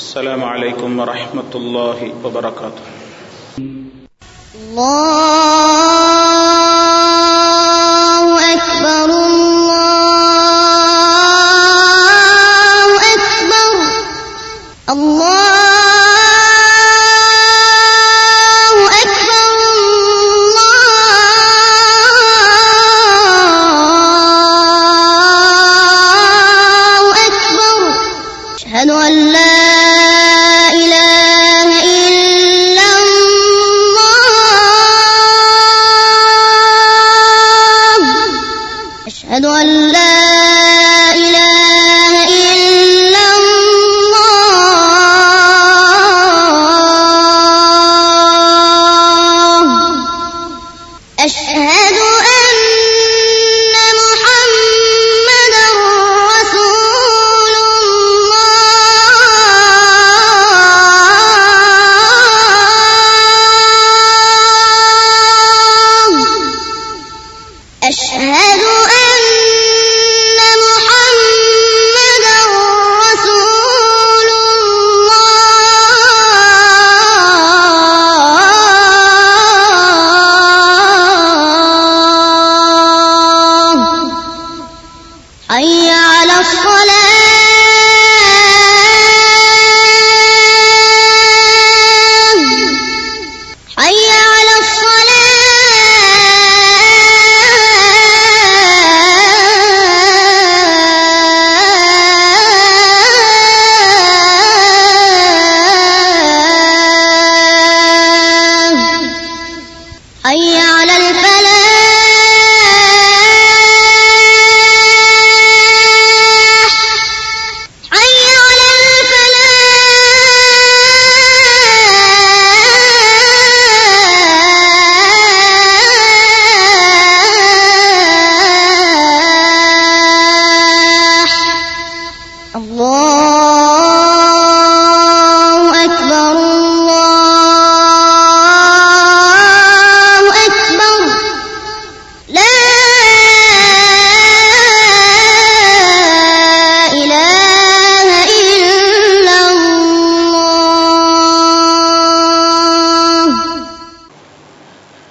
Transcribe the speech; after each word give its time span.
السلام 0.00 0.40
عليكم 0.44 0.90
ورحمة 1.00 1.52
الله 1.54 1.98
وبركاته. 2.24 2.84
الله 4.56 6.09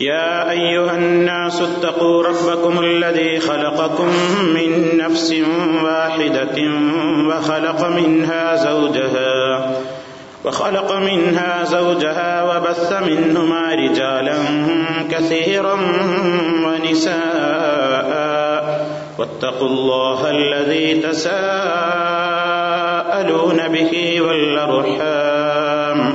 يا 0.00 0.50
أيها 0.50 0.96
الناس 0.96 1.62
اتقوا 1.62 2.22
ربكم 2.22 2.80
الذي 2.84 3.40
خلقكم 3.40 4.08
من 4.54 4.98
نفس 4.98 5.34
واحدة 5.84 6.58
وخلق 7.28 7.86
منها 7.88 8.56
زوجها 8.56 9.70
وخلق 10.44 10.92
منها 10.92 11.64
زوجها 11.64 12.42
وبث 12.42 12.92
منهما 12.92 13.74
رجالا 13.74 14.34
كثيرا 15.10 15.74
ونساء. 16.66 18.14
واتقوا 19.18 19.68
الله 19.68 20.30
الذي 20.30 20.94
تساءلون 20.94 21.28
به 23.68 24.20
والأرحام. 24.20 26.14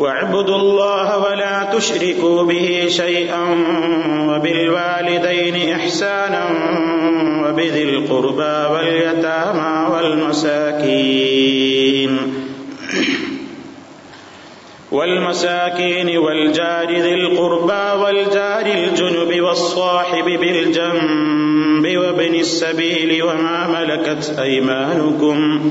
واعبدوا 0.00 0.56
الله 0.56 1.18
ولا 1.18 1.64
تشركوا 1.76 2.42
به 2.42 2.86
شيئا 2.88 3.42
وبالوالدين 4.28 5.72
إحسانا 5.74 6.44
وبذي 7.44 7.82
القربى 7.84 8.74
واليتامى 8.74 9.94
والمساكين 9.94 11.40
والمساكين 14.92 16.18
والجار 16.18 16.90
ذي 16.92 17.14
القربى 17.14 18.02
والجار 18.02 18.66
الجنب 18.66 19.40
والصاحب 19.40 20.24
بالجنب 20.24 21.96
وابن 21.98 22.34
السبيل 22.34 23.22
وما 23.22 23.66
ملكت 23.80 24.38
أيمانكم 24.38 25.70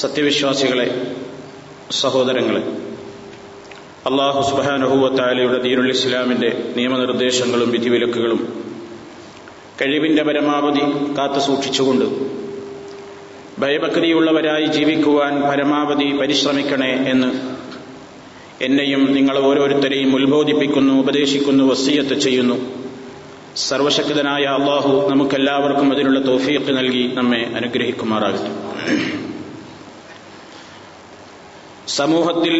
സത്യവിശ്വാസികളെ 0.00 0.86
സഹോദരങ്ങളെ 1.90 2.62
അള്ളാഹു 4.06 4.40
സുബാനഹുവത്താലയുടെ 4.50 5.58
ദീനുൽ 5.58 5.90
ഇസ്ലാമിന്റെ 5.90 6.50
നിയമനിർദ്ദേശങ്ങളും 6.76 7.70
വിധിവിലക്കുകളും 7.70 8.40
കഴിവിന്റെ 9.80 10.22
പരമാവധി 10.22 10.84
കാത്തു 11.18 11.40
സൂക്ഷിച്ചുകൊണ്ട് 11.40 12.04
ഭയഭക്തിയുള്ളവരായി 13.60 14.66
ജീവിക്കുവാൻ 14.66 15.42
പരമാവധി 15.50 16.08
പരിശ്രമിക്കണേ 16.20 16.92
എന്ന് 17.10 17.30
എന്നെയും 18.64 19.12
നിങ്ങൾ 19.12 19.38
ഓരോരുത്തരെയും 19.38 20.16
ഉത്ബോധിപ്പിക്കുന്നു 20.16 20.94
ഉപദേശിക്കുന്നു 21.02 21.64
വസീയത്ത് 21.64 22.14
ചെയ്യുന്നു. 22.14 22.56
സർവശക്തനായ 23.56 24.44
അള്ളാഹു 24.58 25.08
നമുക്കെല്ലാവർക്കും 25.10 25.92
അതിനുള്ള 25.92 26.20
തോഫീക്ക് 26.20 26.72
നൽകി 26.76 27.04
നമ്മെ 27.14 27.42
അനുഗ്രഹിക്കുമാറാകട്ടെ. 27.56 28.52
സമൂഹത്തിൽ 31.98 32.56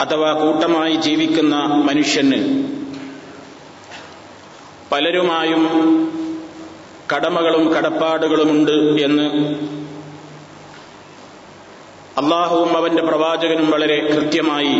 അഥവാ 0.00 0.32
കൂട്ടമായി 0.32 0.94
ജീവിക്കുന്ന 0.94 1.56
മനുഷ്യന് 1.56 2.38
പലരുമായും 4.92 5.64
കടമകളും 7.12 7.72
കടപ്പാടുകളുമുണ്ട് 7.72 8.72
എന്ന് 9.04 9.28
അള്ളാഹുവും 12.20 12.76
അവന്റെ 12.76 13.02
പ്രവാചകനും 13.02 13.70
വളരെ 13.70 13.98
കൃത്യമായി 14.14 14.74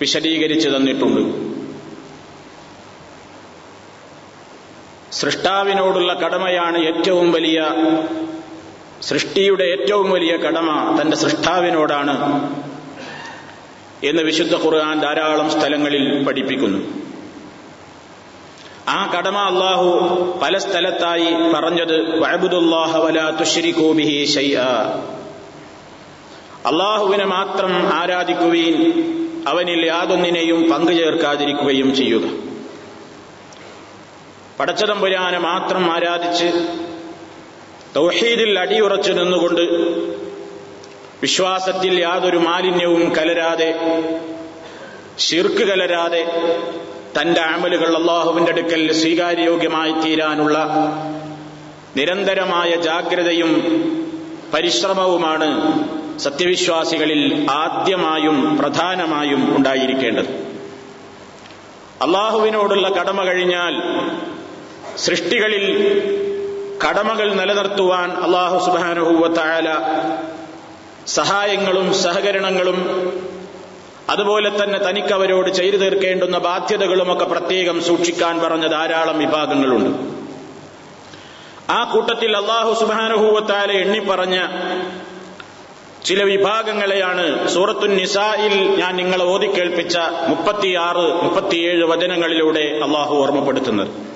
വിശദീകരിച്ചു 0.00 0.68
തന്നിട്ടുണ്ട്. 0.68 1.22
സൃഷ്ടാവിനോടുള്ള 5.12 6.14
കടമയാണ് 6.14 6.78
ഏറ്റവും 6.78 7.32
വലിയ 7.32 7.60
സൃഷ്ടിയുടെ 9.02 9.64
ഏറ്റവും 9.64 10.10
വലിയ 10.10 10.36
കടമ 10.36 10.98
തന്റെ 11.00 11.16
സൃഷ്ടാവിനോടാണ് 11.16 12.16
എന്ന് 14.04 14.22
വിശുദ്ധ 14.22 14.54
ഖുർആൻ 14.56 15.00
ധാരാളം 15.00 15.50
സ്ഥലങ്ങളിൽ 15.50 16.24
പഠിപ്പിക്കുന്നു. 16.24 16.78
ആ 18.88 19.12
കടമ 19.18 19.38
അള്ളാഹു 19.38 19.88
പല 20.42 20.58
സ്ഥലത്തായി 20.58 21.52
പറഞ്ഞത് 21.54 22.22
അള്ളാഹുവിനെ 26.66 27.24
മാത്രം 27.24 27.92
ആരാധിക്കുകയും 27.94 28.80
അവനിൽ 29.48 29.86
യാതൊന്നിനെയും 29.86 30.70
പങ്കുചേർക്കാതിരിക്കുകയും 30.70 31.96
ചെയ്യുക. 31.96 32.26
പടച്ചതമ്പുരാനെ 34.60 35.38
മാത്രം 35.38 35.92
ആരാധിച്ച് 35.92 36.48
തൗഹീദിൽ 37.96 38.58
അടിയുറച്ചു 38.58 39.12
നിന്നുകൊണ്ട് 39.12 39.60
വിശ്വാസത്തിൽ 41.20 42.00
യാതൊരു 42.00 42.36
മാലിന്യവും 42.36 43.16
കലരാതെ 43.16 43.74
ശിർക്ക് 45.18 45.68
കലരാതെ 45.68 46.22
തന്റെ 47.20 47.40
അമലുകൾ 47.40 47.96
അള്ളാഹുവിന്റെ 47.96 48.52
അടുക്കൽ 48.52 48.92
സ്വീകാര്യോഗ്യമായി 48.92 49.92
തീരാനുള്ള 49.92 50.58
നിരന്തരമായ 51.96 52.76
ജാഗ്രതയും 52.76 53.50
പരിശ്രമവുമാണ് 54.54 55.48
സത്യവിശ്വാസികളിൽ 56.18 57.46
ആദ്യമായും 57.50 58.58
പ്രധാനമായും 58.58 59.56
ഉണ്ടായിരിക്കേണ്ടത്. 59.56 60.30
അള്ളാഹുവിനോടുള്ള 62.02 62.88
കടമ 62.88 63.24
കഴിഞ്ഞാൽ 63.24 63.74
സൃഷ്ടികളിൽ 64.96 65.64
കടമകൾ 66.84 67.34
നിലനിർത്തുവാൻ 67.34 68.10
അള്ളാഹു 68.10 68.58
സുബാനുഹൂവത്തായാല 68.66 69.68
സഹായങ്ങളും 71.06 71.94
സഹകരണങ്ങളും 71.94 72.78
അതുപോലെ 74.10 74.50
തന്നെ 74.50 74.78
തനിക്ക് 74.78 75.12
അവരോട് 75.14 75.50
ചെയ്തു 75.50 75.76
തീർക്കേണ്ടുന്ന 75.76 76.38
ബാധ്യതകളുമൊക്കെ 76.38 77.24
പ്രത്യേകം 77.24 77.82
സൂക്ഷിക്കാൻ 77.82 78.40
പറഞ്ഞ 78.40 78.66
ധാരാളം 78.66 79.18
വിഭാഗങ്ങളുണ്ട്. 79.18 79.90
ആ 81.72 81.84
കൂട്ടത്തിൽ 81.84 82.36
അള്ളാഹു 82.36 82.72
സുബാനുഹൂവത്താല 82.80 83.72
എണ്ണിപ്പറഞ്ഞ 83.72 84.46
ചില 86.04 86.22
വിഭാഗങ്ങളെയാണ് 86.22 87.48
സൂറത്തു 87.48 87.86
നിസായിൽ 87.86 88.76
ഞാൻ 88.80 88.96
നിങ്ങളെ 88.96 89.24
ഓതിക്കേൽപ്പിച്ച 89.24 89.98
മുപ്പത്തിയാറ് 90.28 91.22
മുപ്പത്തിയേഴ് 91.22 91.84
വചനങ്ങളിലൂടെ 91.84 92.64
അള്ളാഹു 92.84 93.14
ഓർമ്മപ്പെടുത്തുന്നത്. 93.14 94.11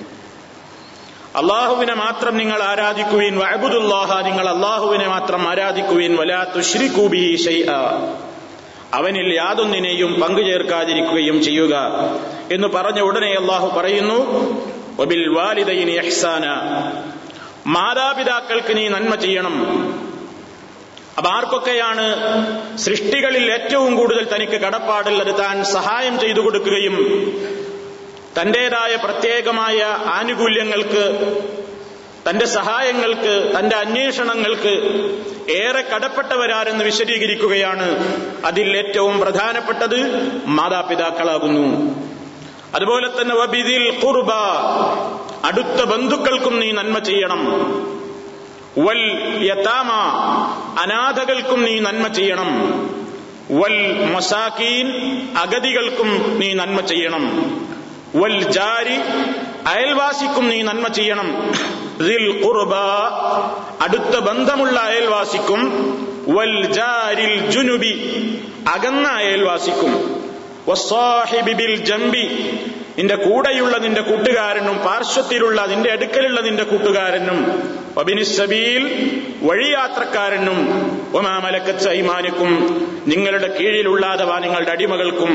അള്ളാഹുവിനെ 1.37 1.95
മാത്രം 1.97 2.33
നിങ്ങൾ 2.41 2.59
ആരാധിക്കുവീൻ 2.69 3.35
വഅബുദുല്ലാഹ 3.41 4.11
നിങ്ങൾ 4.27 4.45
അള്ളാഹുവിനെ 4.53 5.07
മാത്രം 5.07 5.41
ആരാധിക്കുവീൻ 5.49 6.13
വലാ 6.19 6.39
തുശ്രികൂബി 6.55 7.23
ഷൈഅ 7.45 7.69
അവനിൽ 8.93 9.29
യാതൊന്നിനെയും 9.35 10.11
പങ്കു 10.21 10.41
ചേർക്കാതിരിക്കുകയും 10.41 11.37
ചെയ്യുക 11.47 11.75
എന്ന് 12.51 12.67
പറഞ്ഞ 12.75 12.99
ഉടനെ 13.09 13.31
അള്ളാഹു 13.41 13.67
പറയുന്നു 13.77 14.19
വാലിദൈനി 15.35 15.95
മാതാപിതാക്കൾക്ക് 17.73 18.73
നീ 18.77 18.83
നന്മ 18.87 19.13
ചെയ്യണം. 19.23 19.55
അപ്പൊ 21.17 21.29
ആർക്കൊക്കെയാണ് 21.29 22.03
സൃഷ്ടികളിൽ 22.85 23.45
ഏറ്റവും 23.51 23.91
കൂടുതൽ 23.99 24.23
തനിക്ക് 24.33 24.57
കടപ്പാടുള്ളത് 24.63 25.31
താൻ 25.39 25.55
സഹായം 25.71 26.15
ചെയ്തു 26.23 26.41
കൊടുക്കുകയും 26.45 26.95
തന്റേതായ 28.41 28.95
പ്രത്യേകമായ 28.95 29.83
ആനുകൂല്യങ്ങൾക്ക് 30.13 31.35
തന്റെ 32.29 32.45
സഹായങ്ങൾക്ക് 32.45 33.51
തന്റെ 33.59 33.75
അന്വേഷണങ്ങൾക്ക് 33.75 34.73
ഏറെ 35.49 35.81
കടപ്പെട്ടവരാരെന്ന് 35.81 36.85
വിശദീകരിക്കുകയാണ് 36.85 37.87
അതിൽ 38.45 38.77
ഏറ്റവും 38.77 39.19
പ്രധാനപ്പെട്ടത് 39.19 40.31
മാതാപിതാക്കളാകുന്നു. 40.45 41.95
അതുപോലെ 42.75 43.21
തന്നെ 43.21 43.35
വബിദിൽ 43.35 43.99
കുർബ 43.99 44.31
അടുത്ത 45.45 45.83
ബന്ധുക്കൾക്കും 45.83 46.59
നീ 46.59 46.71
നന്മ 46.71 46.99
ചെയ്യണം. 46.99 47.41
വൽ 48.77 49.03
യതാമ 49.43 49.91
അനാഥകൾക്കും 50.79 51.63
നീ 51.63 51.79
നന്മ 51.79 52.07
ചെയ്യണം. 52.07 52.51
വൽ 53.51 54.05
മസാക്കീൻ 54.15 54.87
അഗതികൾക്കും 55.37 56.39
നീ 56.39 56.53
നന്മ 56.53 56.79
ചെയ്യണം. 56.79 57.25
വൽ 58.15 58.51
ജാരി 58.51 58.95
അയൽവാസിക്കും 59.67 60.49
നീ 60.49 60.61
നന്മ 60.61 60.87
ചെയ്യണം. 60.87 61.51
അടുത്ത 63.81 64.19
ബന്ധമുള്ള 64.19 64.79
അയൽവാസിക്കും. 64.79 65.61
വൽ 66.27 66.71
ജാരിൽ 66.71 67.51
ജുനുബി 67.51 67.93
അകന്ന 68.73 69.07
അയൽവാസിക്കും. 69.07 70.21
ബിൽ 71.53 71.75
ജംബി 71.75 72.25
നിന്റെ 72.97 73.15
കൂടെയുള്ള 73.15 73.77
നിന്റെ 73.77 74.01
കൂട്ടുകാരനും 74.01 74.77
പാർശ്വത്തിലുള്ള 74.77 75.65
നിന്റെ 75.65 75.91
അടുക്കലുള്ള 75.91 76.41
നിന്റെ 76.41 76.63
കൂട്ടുകാരനും. 76.63 77.69
വബിനിസബീൽ 77.97 79.11
വഴിയാത്രക്കാരനും. 79.41 80.57
ഒമാമലക്കത്ത് 81.13 81.89
ഐമാനിക്കും 81.89 82.51
നിങ്ങളുടെ 83.07 83.57
കീഴിലുള്ള 83.57 84.05
അഥവാ 84.05 84.39
നിങ്ങളുടെ 84.39 84.71
അടിമകൾക്കും. 84.71 85.33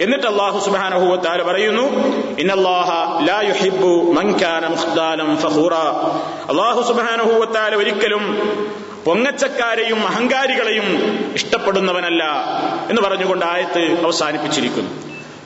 എന്നിട്ട് 0.00 0.26
അള്ളാഹു 0.26 0.58
സുബാനഹുവത്താൽ 0.58 1.42
പറയുന്നു 1.42 1.84
അള്ളാഹു 6.50 6.82
സുബാനഹുവത്താല 6.82 7.74
ഒരിക്കലും 7.74 8.24
പൊങ്ങച്ചക്കാരെയും 9.04 10.06
അഹങ്കാരികളെയും 10.06 10.86
ഇഷ്ടപ്പെടുന്നവനല്ല 11.34 12.24
എന്ന് 12.90 13.02
പറഞ്ഞുകൊണ്ട് 13.02 13.46
ആയത്ത് 13.46 14.04
അവസാനിപ്പിച്ചിരിക്കുന്നു. 14.04 14.90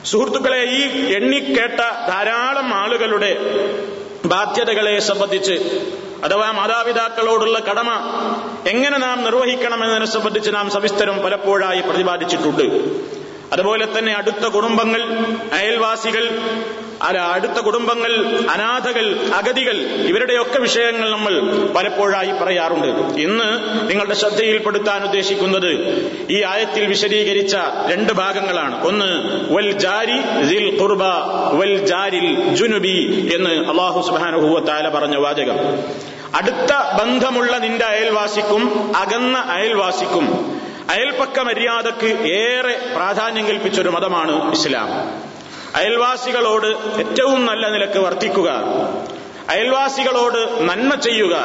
സുഹൃത്തുക്കളെ 0.04 0.64
ഈ 0.64 1.12
എണ്ണിക്കേട്ട 1.14 1.80
ധാരാളം 2.08 2.74
ആളുകളുടെ 2.74 3.32
ബാധ്യതകളെ 4.26 5.00
സംബന്ധിച്ച് 5.00 5.52
അഥവാ 6.24 6.50
മാതാപിതാക്കളോടുള്ള 6.50 7.58
കടമ 7.58 7.90
എങ്ങനെ 8.66 8.98
നാം 8.98 9.24
നിർവഹിക്കണമെന്നതിനെ 9.24 10.06
സംബന്ധിച്ച് 10.06 10.50
നാം 10.54 10.70
സവിസ്തരം 10.70 11.22
പലപ്പോഴായി 11.22 11.80
പ്രതിപാദിച്ചിട്ടുണ്ട്. 11.80 12.62
അതുപോലെ 13.52 13.98
തന്നെ 13.98 14.12
അടുത്ത 14.12 14.44
കുടുംബങ്ങൾ 14.46 15.02
അയൽവാസികൾ 15.52 16.40
അടുത്ത 17.32 17.52
കുടുംബങ്ങൾ 17.52 18.26
അനാഥകൾ 18.50 19.30
അഗതികൾ 19.34 19.76
ഇവരുടെയൊക്കെ 19.80 20.58
വിഷയങ്ങൾ 20.58 21.10
നമ്മൾ 21.10 21.40
പലപ്പോഴായി 21.76 22.32
പറയാറുണ്ട്. 22.32 22.86
ഇന്ന് 23.20 23.48
നിങ്ങളുടെ 23.90 24.14
ശ്രദ്ധയിൽപ്പെടുത്താൻ 24.14 25.04
ഉദ്ദേശിക്കുന്നത് 25.04 25.70
ഈ 26.30 26.42
ആയത്തിൽ 26.42 26.86
വിശദീകരിച്ച 26.86 27.56
രണ്ട് 27.92 28.12
ഭാഗങ്ങളാണ്. 28.12 28.86
ഒന്ന് 28.86 29.10
വൽ 29.52 29.72
ജാരി 29.72 30.80
ഖുർബ 30.80 31.02
വൽ 31.52 31.86
ജാരിൽ 31.86 32.54
ജുനുബി 32.54 33.30
എന്ന് 33.34 33.50
അള്ളാഹു 33.50 34.00
സുബാനുഭൂവത്താല 34.00 34.88
പറഞ്ഞ 34.88 35.16
വാചകം. 35.16 35.56
അടുത്ത 36.34 37.00
ബന്ധമുള്ള 37.00 37.58
നിന്റെ 37.58 37.84
അയൽവാസിക്കും 37.84 38.92
അകന്ന 38.96 39.38
അയൽവാസിക്കും 39.38 40.57
അയൽപക്ക 40.90 41.40
മര്യാദയ്ക്ക് 41.40 42.23
ഏറെ 42.23 42.92
പ്രാധാന്യം 42.97 43.47
കൽപ്പിച്ചൊരു 43.47 43.88
മതമാണ് 43.88 44.52
ഇസ്ലാം. 44.52 44.88
അയൽവാസികളോട് 45.76 46.66
ഏറ്റവും 46.99 47.47
നല്ല 47.47 47.71
നിലയ്ക്ക് 47.71 47.99
വർത്തിക്കുക. 47.99 48.50
അയൽവാസികളോട് 49.49 50.59
നന്മ 50.61 50.95
ചെയ്യുക. 50.95 51.37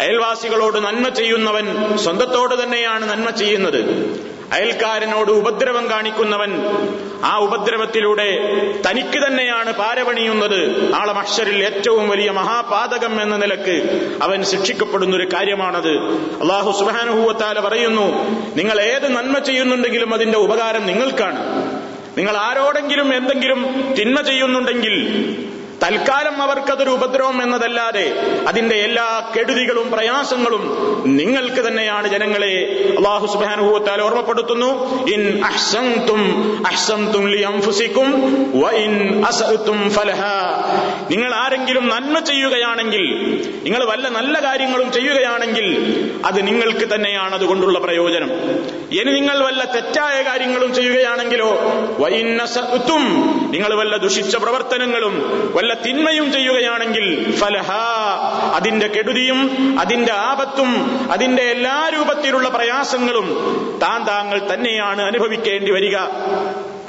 അയൽവാസികളോട് 0.00 0.78
നന്മ 0.78 1.08
ചെയ്യുന്നവൻ 1.08 1.96
സ്വന്തത്തോട് 1.98 2.62
തന്നെയാണ് 2.62 3.10
നന്മ 3.10 3.30
ചെയ്യുന്നത്. 3.30 3.80
അയൽക്കാരനോട് 4.52 5.30
ഉപദ്രവം 5.30 5.90
കാണിക്കുന്നവൻ 5.90 6.52
ആ 7.24 7.38
ഉപദ്രവത്തിലൂടെ 7.38 8.28
തനിക്ക് 8.90 9.26
തന്നെയാണ് 9.26 9.72
പാരപണിയുന്നത്. 9.72 10.92
ആളെ 10.94 11.12
മഷറിൽ 11.12 11.64
ഏറ്റവും 11.64 12.08
വലിയ 12.08 12.30
മഹാപാതകം 12.30 13.22
എന്ന 13.22 13.36
നിലയ്ക്ക് 13.36 13.76
അവൻ 14.22 14.44
ശിക്ഷിക്കപ്പെടുന്ന 14.44 15.16
ഒരു 15.16 15.28
കാര്യമാണത്. 15.32 15.92
അള്ളാഹു 16.40 16.78
സുബാനുഭൂവത്താല 16.78 17.60
പറയുന്നു 17.60 18.06
നിങ്ങൾ 18.56 18.80
ഏത് 18.80 19.16
നന്മ 19.16 19.38
ചെയ്യുന്നുണ്ടെങ്കിലും 19.38 20.14
അതിന്റെ 20.14 20.38
ഉപകാരം 20.38 20.86
നിങ്ങൾക്കാണ്. 20.86 21.40
നിങ്ങൾ 22.18 22.36
ആരോടെങ്കിലും 22.36 23.16
എന്തെങ്കിലും 23.16 23.94
തിന്മ 23.98 24.20
ചെയ്യുന്നുണ്ടെങ്കിൽ 24.20 24.94
തൽക്കാലം 25.82 26.36
അവർക്കതൊരു 26.42 26.90
ഉപദ്രവം 26.98 27.38
എന്നതല്ലാതെ 27.42 28.04
അതിന്റെ 28.50 28.76
എല്ലാ 28.86 29.06
കെടുതികളും 29.34 29.88
പ്രയാസങ്ങളും 29.94 30.62
നിങ്ങൾക്ക് 31.18 31.60
തന്നെയാണ് 31.68 32.06
ജനങ്ങളെ 32.14 32.52
അള്ളാഹു 32.98 33.26
സുബാനുഭവത്താൽ 33.32 34.00
ഓർമ്മപ്പെടുത്തുന്നു. 34.06 34.70
ഇൻ 35.14 35.22
അഹ്സന്തും 35.50 36.22
അഹ്സന്തും 36.70 37.24
നിങ്ങൾ 41.12 41.30
ആരെങ്കിലും 41.42 41.84
നന്മ 41.94 42.16
ചെയ്യുകയാണെങ്കിൽ 42.30 43.04
നിങ്ങൾ 43.66 43.82
വല്ല 43.90 44.06
നല്ല 44.18 44.34
കാര്യങ്ങളും 44.46 44.88
ചെയ്യുകയാണെങ്കിൽ 44.96 45.66
അത് 46.28 46.38
നിങ്ങൾക്ക് 46.48 46.86
തന്നെയാണ് 46.94 47.34
അതുകൊണ്ടുള്ള 47.34 47.78
പ്രയോജനം. 47.86 48.30
ഇനി 48.98 49.10
നിങ്ങൾ 49.18 49.36
വല്ല 49.46 49.62
തെറ്റായ 49.74 50.16
കാര്യങ്ങളും 50.30 50.70
ചെയ്യുകയാണെങ്കിലോ 50.78 51.50
വ 52.02 52.08
ഇൻ 52.20 52.28
അസഅ്തും 52.46 53.04
നിങ്ങൾ 53.54 53.70
വല്ല 53.80 53.96
ദുഷിച്ച 54.06 54.36
പ്രവർത്തനങ്ങളും 54.44 55.14
വല്ല 55.56 55.65
തിന്മയും 55.74 56.32
ചെയ്യുകയാണെങ്കിൽ 56.32 57.32
ഫലഹ 57.32 57.70
അതിന്റെ 58.54 58.86
കെടുതിയും 58.86 59.76
അതിന്റെ 59.80 60.12
ആപത്തും 60.12 61.00
അതിന്റെ 61.12 61.42
എല്ലാ 61.42 61.90
രൂപത്തിലുള്ള 61.94 62.48
പ്രയാസങ്ങളും 62.48 63.28
താൻ 63.82 64.06
താങ്കൾ 64.06 64.54
തന്നെയാണ് 64.54 65.02
അനുഭവിക്കേണ്ടി 65.02 65.72
വരിക. 65.72 65.96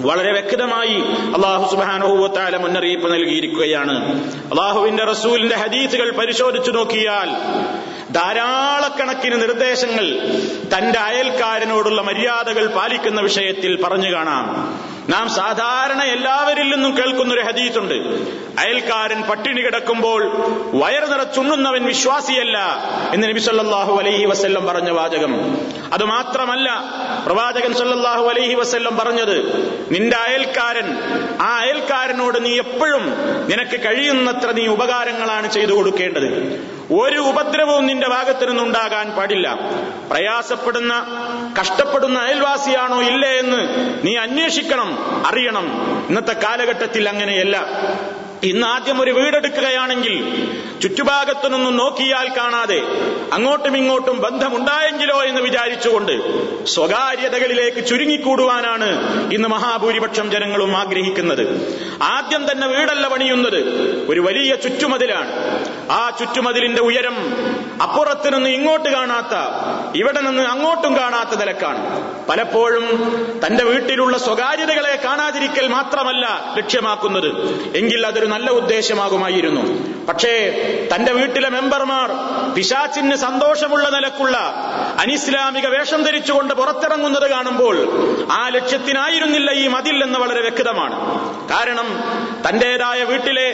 വളരെ 0.02 0.32
വ്യക്തമായി 0.32 0.96
അള്ളാഹു 1.36 1.72
സുബാനുഭവത്താല 1.72 2.58
മുന്നറിയിപ്പ് 2.58 3.14
നൽകിയിരിക്കുകയാണ്. 3.14 4.24
അള്ളാഹുവിന്റെ 4.52 5.04
റസൂലിന്റെ 5.04 5.56
ഹദീസുകൾ 5.56 6.12
പരിശോധിച്ചു 6.12 6.72
നോക്കിയാൽ 6.72 7.30
ധാരാളക്കണക്കിന് 8.12 9.42
നിർദ്ദേശങ്ങൾ 9.42 10.06
തന്റെ 10.76 11.00
അയൽക്കാരനോടുള്ള 11.00 12.02
മര്യാദകൾ 12.02 12.68
പാലിക്കുന്ന 12.68 13.22
വിഷയത്തിൽ 13.22 13.84
പറഞ്ഞു 13.84 14.14
കാണാം. 14.14 14.46
നാം 15.10 15.30
സാധാരണ 15.30 16.04
എല്ലാവരിൽ 16.04 16.70
നിന്നും 16.70 16.98
കേൾക്കുന്ന 16.98 17.34
ഒരു 17.34 17.42
ഹദീസുണ്ട് 17.42 17.94
അയൽക്കാരൻ 18.60 19.24
പട്ടിണി 19.24 19.62
കിടക്കുമ്പോൾ 19.62 20.22
വയറ് 20.74 21.12
നിറച്ചുണ്ണുന്നവൻ 21.12 21.84
വിശ്വാസിയല്ല 21.84 22.58
എന്ന് 23.14 23.28
നബി 23.28 23.40
സല്ലാഹു 23.40 24.00
അലൈഹി 24.00 24.26
വസ്ല്ലം 24.26 24.66
പറഞ്ഞ 24.66 24.90
വാചകം. 24.90 25.34
അത് 25.94 26.04
മാത്രമല്ല 26.04 26.70
പ്രവാചകൻ 27.26 27.74
സല്ലാഹു 27.74 28.26
അലൈഹി 28.26 28.54
വസ്ല്ലം 28.54 28.98
പറഞ്ഞത് 28.98 29.38
നിന്റെ 29.92 30.18
അയൽക്കാരൻ 30.18 30.98
ആ 31.42 31.58
അയൽക്കാരനോട് 31.58 32.46
നീ 32.46 32.58
എപ്പോഴും 32.58 33.06
നിനക്ക് 33.48 33.84
കഴിയുന്നത്ര 33.84 34.52
നീ 34.52 34.68
ഉപകാരങ്ങളാണ് 34.68 35.52
ചെയ്തു 35.52 35.72
കൊടുക്കേണ്ടത്. 35.72 36.30
ഒരു 36.92 37.20
ഉപദ്രവവും 37.20 37.86
നിന്റെ 37.86 38.08
ഭാഗത്തു 38.08 38.46
നിന്നുണ്ടാകാൻ 38.46 39.12
പാടില്ല. 39.12 39.60
പ്രയാസപ്പെടുന്ന 40.10 40.94
കഷ്ടപ്പെടുന്ന 41.62 42.20
അയൽവാസിയാണോ 42.20 43.02
ഇല്ലേ 43.02 43.30
എന്ന് 43.30 43.60
നീ 44.06 44.16
അന്വേഷിക്കണം 44.16 45.22
അറിയണം. 45.28 45.66
ഇന്നത്തെ 46.08 46.34
കാലഘട്ടത്തിൽ 46.34 47.10
അങ്ങനെയല്ല. 47.10 47.66
ഇന്ന് 48.44 48.68
ആദ്യം 48.68 49.02
ഒരു 49.02 49.12
വീടെടുക്കുകയാണെങ്കിൽ 49.12 50.16
ചുറ്റുഭാഗത്തു 50.82 51.48
നിന്നും 51.48 51.78
നോക്കിയാൽ 51.78 52.30
കാണാതെ 52.38 52.82
അങ്ങോട്ടും 53.34 53.78
ഇങ്ങോട്ടും 53.78 54.18
ബന്ധമുണ്ടായെങ്കിലോ 54.18 55.24
എന്ന് 55.24 55.42
വിചാരിച്ചുകൊണ്ട് 55.42 56.14
സ്വകാര്യതകളിലേക്ക് 56.66 57.88
ചുരുങ്ങിക്കൂടുവാനാണ് 57.88 58.90
ഇന്ന് 59.34 59.48
മഹാഭൂരിപക്ഷം 59.50 60.32
ജനങ്ങളും 60.32 60.78
ആഗ്രഹിക്കുന്നത്. 60.78 61.76
ആദ്യം 62.04 62.52
തന്നെ 62.52 62.68
വീടല്ല 62.68 63.08
പണിയുന്നത്. 63.08 63.58
ഒരു 64.10 64.20
വലിയ 64.20 64.56
ചുറ്റുമതിലാണ്. 64.56 65.32
ആ 65.92 66.10
ചുറ്റുമതിലിന്റെ 66.20 66.82
ഉയരം 66.82 67.16
അപ്പുറത്തുനിന്ന് 67.82 68.50
ഇങ്ങോട്ട് 68.50 68.90
കാണാത്ത 68.90 69.34
ഇവിടെ 69.98 70.22
നിന്ന് 70.22 70.44
അങ്ങോട്ടും 70.44 70.98
കാണാത്ത 70.98 71.40
നിലക്കാണ്. 71.40 71.82
പലപ്പോഴും 72.30 72.86
തന്റെ 73.46 73.64
വീട്ടിലുള്ള 73.64 74.18
സ്വകാര്യതകളെ 74.18 75.02
കാണാതിരിക്കൽ 75.06 75.68
മാത്രമല്ല 75.68 76.54
ലക്ഷ്യമാക്കുന്നത്. 76.58 77.30
എങ്കിൽ 77.78 78.08
അതൊരു 78.08 78.26
നല്ല 78.26 78.50
ഉദ്ദേശമാകുമായിരുന്നു. 78.50 79.64
പക്ഷേ 80.08 80.34
തന്റെ 80.96 81.12
വീട്ടിലെ 81.12 81.50
മെമ്പർമാർ 81.50 82.10
പിശാച്ചിന് 82.54 83.16
സന്തോഷമുള്ള 83.16 83.90
നിലക്കുള്ള 83.90 84.38
അനിസ്ലാമിക 85.00 85.68
വേഷം 85.68 86.04
ധരിച്ചുകൊണ്ട് 86.04 86.54
പുറത്തിറങ്ങുന്നത് 86.54 87.30
കാണുമ്പോൾ 87.30 87.76
ആ 88.32 88.48
ലക്ഷ്യത്തിനായിരുന്നില്ല 88.48 89.52
ഈ 89.52 89.68
മതിൽ 89.68 90.04
എന്ന് 90.04 90.20
വളരെ 90.20 90.42
വ്യക്തമാണ്. 90.42 90.96
കാരണം 91.50 91.88
തന്റേതായ 92.50 93.04
വീട്ടിലെ 93.04 93.48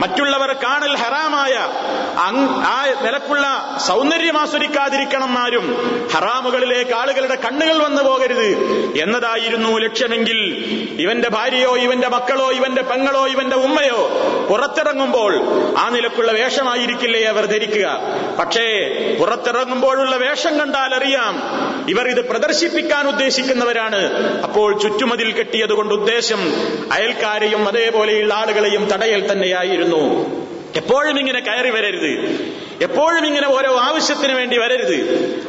മറ്റുള്ളവർ 0.00 0.52
കാണൽ 0.52 0.96
ഹറാമായ 0.96 1.54
ആ 2.64 2.86
നിലക്കുള്ള 3.02 3.46
സൗന്ദര്യം 3.86 4.38
ആസ്വദിക്കാതിരിക്കണം 4.38 5.38
ആരും 5.38 5.66
ഹറാമുകളിലേക്ക് 6.14 6.94
ആളുകളുടെ 6.94 7.34
കണ്ണുകൾ 7.34 7.78
വന്നു 7.78 8.02
പോകരുത്. 8.02 8.46
എന്നതായിരുന്നു 9.02 9.78
ലക്ഷ്യമെങ്കിൽ 9.78 10.38
ഇവന്റെ 10.98 11.28
ഭാര്യയോ 11.30 11.76
ഇവന്റെ 11.76 12.08
മക്കളോ 12.08 12.50
ഇവന്റെ 12.50 12.82
പെങ്ങളോ 12.82 13.26
ഇവന്റെ 13.26 13.56
ഉമ്മയോ 13.56 14.00
പുറത്തിറങ്ങുമ്പോൾ 14.50 15.34
ആ 15.78 15.88
നിലക്കുള്ള 15.88 16.32
വേഷമായിരിക്കില്ലേ 16.32 17.22
അവർ 17.24 17.46
ധരിക്കുക. 17.46 18.00
പക്ഷേ 18.38 18.66
പുറത്തിറങ്ങുമ്പോഴുള്ള 19.20 20.16
വേഷം 20.16 20.58
കണ്ടാൽ 20.58 20.94
അറിയാം 20.94 21.34
ഇവർ 21.90 22.08
ഇത് 22.08 22.28
പ്രദർശിപ്പിക്കാൻ 22.28 23.08
ഉദ്ദേശിക്കുന്നവരാണ്. 23.08 24.14
അപ്പോൾ 24.42 24.78
ചുറ്റുമതിൽ 24.78 25.32
കെട്ടിയതുകൊണ്ട് 25.32 25.94
ഉദ്ദേശം 25.94 26.40
അയൽക്കാരെയും 26.92 27.68
അതേപോലെയുള്ള 27.68 28.34
ആളുകളെയും 28.34 28.84
തടയൽ 28.84 29.32
തന്നെയായിരുന്നു. 29.32 30.02
എപ്പോഴും 30.76 31.18
ഇങ്ങനെ 31.18 31.40
കയറി 31.40 31.70
വരരുത്. 31.70 32.12
എപ്പോഴും 32.82 33.26
ഇങ്ങനെ 33.26 33.48
ഓരോ 33.48 33.78
ആവശ്യത്തിന് 33.78 34.32
വേണ്ടി 34.32 34.58
വരരുത്. 34.58 34.96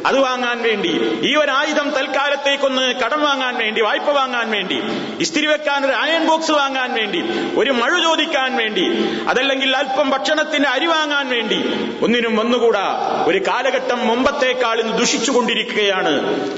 അത് 0.06 0.18
വാങ്ങാൻ 0.18 0.62
വേണ്ടി. 0.62 0.88
ഈ 1.22 1.36
ഒരു 1.36 1.50
ആയുധം 1.50 1.90
തൽക്കാലത്തേക്കൊന്ന് 1.90 2.94
കടം 2.94 3.22
വാങ്ങാൻ 3.22 3.58
വേണ്ടി 3.58 3.80
വായ്പ 3.80 4.10
വാങ്ങാൻ 4.10 4.50
വേണ്ടി 4.50 4.82
ഇസ്തിരി 5.20 5.46
വെക്കാൻ 5.46 5.84
ഒരു 5.84 5.92
അയൺ 5.92 6.26
ബോക്സ് 6.26 6.50
വാങ്ങാൻ 6.50 6.94
വേണ്ടി 6.94 7.22
ഒരു 7.58 7.70
മഴ 7.70 7.98
ചോദിക്കാൻ 8.02 8.56
വേണ്ടി 8.56 8.84
അതല്ലെങ്കിൽ 9.28 9.76
അല്പം 9.76 10.10
ഭക്ഷണത്തിന് 10.10 10.64
അരി 10.64 10.86
വാങ്ങാൻ 10.86 11.28
വേണ്ടി 11.28 11.56
ഒന്നിനും 12.04 12.36
വന്നുകൂടാ. 12.36 12.86
ഒരു 13.26 13.38
കാലഘട്ടം 13.38 14.06
മുമ്പത്തേക്കാൾ 14.06 14.80
ഇന്ന് 14.80 14.98
ദുഷിച്ചുകൊണ്ടിരിക്കുകയാണ്. 14.98 16.14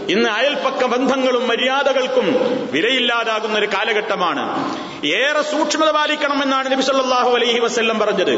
ഇന്ന് 0.09 0.29
അയൽപ്പക്ക 0.29 0.85
ബന്ധങ്ങളും 0.85 1.49
മര്യാദകൾക്കും 1.49 2.27
വിലയില്ലാതാകുന്ന 2.73 3.59
ഒരു 3.59 3.67
കാലഘട്ടമാണ്. 3.67 4.75
ഏറെ 5.05 5.43
സൂക്ഷ്മത 5.43 5.91
പാലിക്കണമെന്നാണ് 5.91 6.73
നബി 6.73 6.83
സല്ലല്ലാഹു 6.83 7.31
അലൈഹി 7.31 7.59
വസ്ല്ലം 7.59 7.99
പറഞ്ഞത്. 7.99 8.33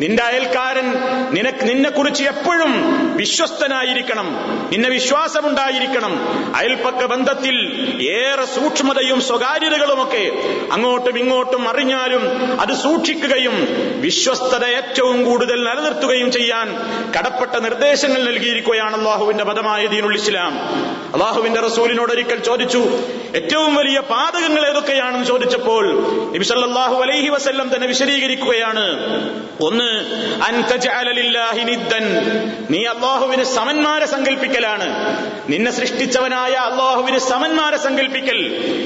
നിന്റെ 0.00 0.22
അയൽക്കാരൻ 0.22 0.94
നിനക്ക് 1.30 1.68
നിന്നെ 1.68 1.90
കുറിച്ച് 1.90 2.24
എപ്പോഴും 2.24 2.72
വിശ്വസ്തനായിരിക്കണം. 3.16 4.26
നിന്നെ 4.72 4.88
വിശ്വാസമുണ്ടായിരിക്കണം. 4.88 6.12
അയൽപ്പക്ക 6.56 7.04
ബന്ധത്തിൽ 7.04 7.56
ഏറെ 8.02 8.44
സൂക്ഷ്മതയും 8.44 9.20
സ്വകാര്യതകളുമൊക്കെ 9.20 10.32
അങ്ങോട്ടും 10.72 11.18
ഇങ്ങോട്ടും 11.18 11.68
അറിഞ്ഞാലും 11.68 12.22
അത് 12.60 12.72
സൂക്ഷിക്കുകയും 12.72 13.68
വിശ്വസ്തത 14.00 14.64
ഏറ്റവും 14.64 15.24
കൂടുതൽ 15.24 15.64
നിലനിർത്തുകയും 15.64 16.32
ചെയ്യാൻ 16.32 16.76
കടപ്പെട്ട 17.18 17.56
നിർദ്ദേശങ്ങൾ 17.56 18.22
നൽകിയിരിക്കുകയാണ് 18.22 18.96
അള്ളാഹുവിന്റെ 18.96 19.44
പദമായ 19.44 19.86
ദീനുൽ 19.86 20.14
ഇസ്ലാം. 20.14 20.58
അള്ളാഹുവിന്റെ 21.12 21.60
റസൂലിനോട് 21.60 22.12
ഒരിക്കൽ 22.12 22.38
ചോദിച്ചു 22.38 22.78
ഏറ്റവും 23.36 23.74
വലിയ 23.74 23.98
പാതകങ്ങൾ 23.98 24.68
ഏതൊക്കെയാണെന്ന് 24.68 25.26
ചോദിച്ചപ്പോൾ 25.26 25.97
നബി 26.34 26.44
സല്ലല്ലാഹു 26.44 27.02
അലൈഹി 27.02 27.28
വസല്ലം 27.28 27.74
തന്നെ 27.74 27.86
വിശദീകരിക്കുകയാണ്. 27.86 28.86
ഒന്ന് 29.60 29.88
നിദ്ദൻ. 31.64 32.04
നീ 32.70 32.84
അള്ളാഹുവിന് 32.84 33.44
സമന്മാരെ 33.44 34.06
സങ്കല്പിക്കലാണ് 34.06 34.88
നിന്നെ 35.48 35.70
സൃഷ്ടിച്ചവനായ 35.70 36.52
അള്ളാഹുവിന് 36.52 37.18
സമന്മാരെ 37.18 37.76
സങ്കല്പിക്കൽ 37.76 38.38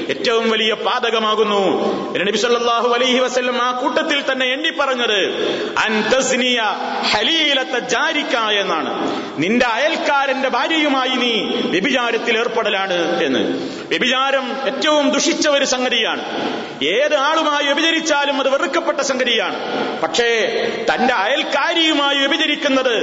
ഏറ്റവും 0.09 0.49
വലിയ 0.49 0.73
പാതകമാകുന്നു. 0.73 1.93
നബി 2.19 2.37
സല്ലല്ലാഹു 2.37 2.93
അലൈഹി 2.93 3.19
വസല്ലം 3.19 3.61
ആ 3.61 3.71
കൂട്ടത്തിൽ 3.71 4.31
തന്നെ 4.31 4.45
എണ്ണി 4.45 4.69
പറഞ്ഞത് 4.69 5.19
അൻതസ്നിയ 5.77 6.61
ഹലീലത്ത 7.11 7.79
ജാരിക്ക 7.79 8.37
എന്നാണ്. 8.37 8.91
നിന്റെ 9.37 9.65
അയൽക്കാരന്റെ 9.65 10.49
ഭാര്യയുമായി 10.49 11.09
നീ 11.09 11.33
വ്യഭിചാരത്തിൽ 11.69 12.37
ഏർപ്പെടലാണ് 12.37 13.23
എന്ന്. 13.23 13.39
വ്യഭിചാരം 13.87 14.55
ഏറ്റവും 14.65 15.09
ദുഷിച്ച 15.09 15.47
ഒരു 15.47 15.65
സംഗതിയാണ്. 15.65 16.23
ഏത് 16.85 17.15
ആളുമായി 17.15 17.65
വ്യഭിചരിച്ചാലും 17.65 18.39
അത് 18.39 18.49
വെറുക്കപ്പെട്ട 18.49 19.01
സംഗതിയാണ്. 19.01 19.57
പക്ഷേ 20.01 20.29
തന്റെ 20.93 21.13
അയൽക്കാരിയുമായി 21.13 22.17
വ്യഭിചരിക്കുന്നത് 22.17 22.95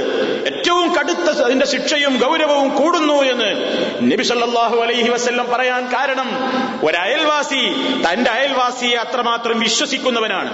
ഏറ്റവും 0.45 0.95
കടുത്ത 0.95 1.41
അതിന്റെ 1.41 1.65
ശിക്ഷയും 1.65 2.17
ഗൗരവവും 2.17 2.69
കൂടുന്നു 2.69 3.13
എന്ന് 3.13 3.49
നബി 4.11 4.23
സല്ലല്ലാഹു 4.23 4.79
അലൈഹി 4.81 5.09
വസ്ല്ലം 5.09 5.47
പറയാൻ 5.51 5.85
കാരണം 5.93 6.29
ഒരു 6.89 6.97
അയൽവാസി 6.97 7.61
തന്റെ 8.09 8.31
അയൽവാസിയെ 8.31 8.97
അത്രമാത്രം 8.97 9.59
വിശ്വസിക്കുന്നവനാണ്. 9.59 10.51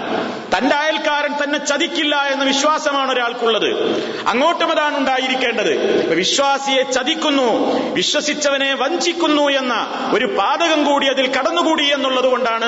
തന്റെ 0.57 0.75
അയൽക്കാരൻ 0.75 1.34
തന്നെ 1.43 1.65
ചതിക്കില്ല 1.65 2.15
എന്ന 2.15 2.43
വിശ്വാസമാണ് 2.43 3.12
ഒരാൾക്കുള്ളത്. 3.12 3.69
അങ്ങോട്ടും 4.27 4.72
അതാണ് 4.72 4.98
ഉണ്ടായിരിക്കേണ്ടത്. 4.98 5.74
വിശ്വാസിയെ 6.15 6.84
ചതിക്കുന്നു 6.84 7.48
വിശ്വസിച്ചവനെ 7.93 8.74
വഞ്ചിക്കുന്നു 8.74 9.50
എന്ന 9.50 9.74
ഒരു 10.13 10.25
പാതകം 10.25 10.84
കൂടി 10.84 11.07
അതിൽ 11.07 11.27
കടന്നുകൂടി 11.27 11.93
എന്നുള്ളത് 11.93 12.25
കൊണ്ടാണ് 12.25 12.67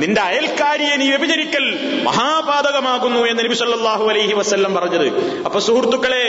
നിന്റെ 0.00 0.20
അയൽക്കാരിയെ 0.20 0.96
നീ 0.96 1.08
വ്യഭിചരിക്കൽ 1.10 1.66
മഹാപാതകമാകുന്നു 2.02 3.20
എന്ന് 3.26 3.44
നബി 3.44 3.54
സല്ലല്ലാഹു 3.54 4.04
അലൈഹി 4.08 4.32
വസല്ലം 4.32 4.74
പറഞ്ഞത്. 4.74 5.06
അപ്പൊ 5.44 5.60
സുഹൃത്തുക്കളെ 5.60 6.24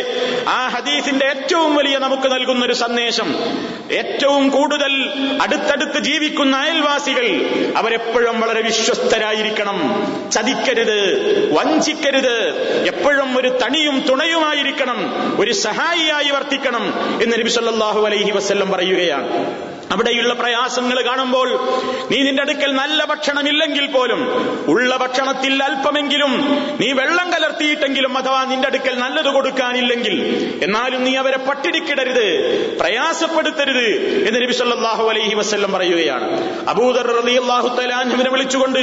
ആ 0.48 0.68
ഹദീസിന്റെ 0.68 1.26
ഏറ്റവും 1.26 1.76
വലിയ 1.76 1.98
നമുക്ക് 1.98 2.32
നൽകുന്ന 2.32 2.66
ഒരു 2.66 2.74
സന്ദേശം 2.74 3.36
ഏറ്റവും 3.92 4.50
കൂടുതൽ 4.50 4.94
അടുത്തടുത്ത് 5.42 6.00
ജീവിക്കുന്ന 6.00 6.58
അയൽവാസികൾ 6.58 7.26
അവരെപ്പോഴും 7.78 8.42
വളരെ 8.42 8.62
വിശ്വസ്തരായിരിക്കണം. 8.62 9.80
ചതിക്കരുത് 10.32 11.00
വഞ്ചിക്കരുത് 11.54 12.36
എപ്പോഴും 12.88 13.38
ഒരു 13.38 13.50
തണിയും 13.64 14.00
തുണയുമായിരിക്കണം 14.10 15.00
ഒരു 15.42 15.54
സഹായിയായി 15.54 16.32
വർത്തിക്കണം 16.32 16.86
എന്ന് 17.24 17.38
നബി 17.40 17.50
സല്ലല്ലാഹു 17.50 18.06
അലൈഹി 18.06 18.32
വസല്ലം 18.32 18.70
പറയുകയാണ്. 18.72 19.75
അവിടെയുള്ള 19.94 20.34
പ്രയാസങ്ങൾ 20.34 20.98
കാണുമ്പോൾ 21.08 21.50
നീ 22.12 22.18
നിന്റെ 22.24 22.42
അടുക്കൽ 22.42 22.72
നല്ല 22.80 23.00
ഭക്ഷണമില്ലെങ്കിൽ 23.12 23.86
പോലും 23.88 24.22
ഉള്ള 24.68 24.92
ഭക്ഷണത്തിൽ 25.04 25.64
അല്പമെങ്കിലും 25.64 26.32
നീ 26.82 26.90
വെള്ളം 27.00 27.28
കലർത്തിയിട്ടെങ്കിലും 27.34 28.18
അഥവാ 28.18 28.44
നിന്റെ 28.44 28.68
അടുക്കൽ 28.68 28.96
നല്ലത് 29.04 29.30
കൊടുക്കാനില്ലെങ്കിൽ 29.36 30.16
എന്നാലും 30.68 31.04
നീ 31.04 31.16
അവരെ 31.16 31.38
പട്ടിണിക്കിടരുത് 31.38 32.26
പ്രയാസപ്പെടുത്തരുത് 32.82 33.88
എന്ന് 34.28 34.40
നബി 34.46 34.56
സല്ലാഹു 34.62 35.04
അലൈഹി 35.12 35.36
വസ്ല്ലം 35.36 35.72
പറയുകയാണ്. 35.74 36.28
അബൂദർ 36.68 37.08
തആലാഹുവിനെ 37.78 38.30
വിളിച്ചുകൊണ്ട് 38.30 38.82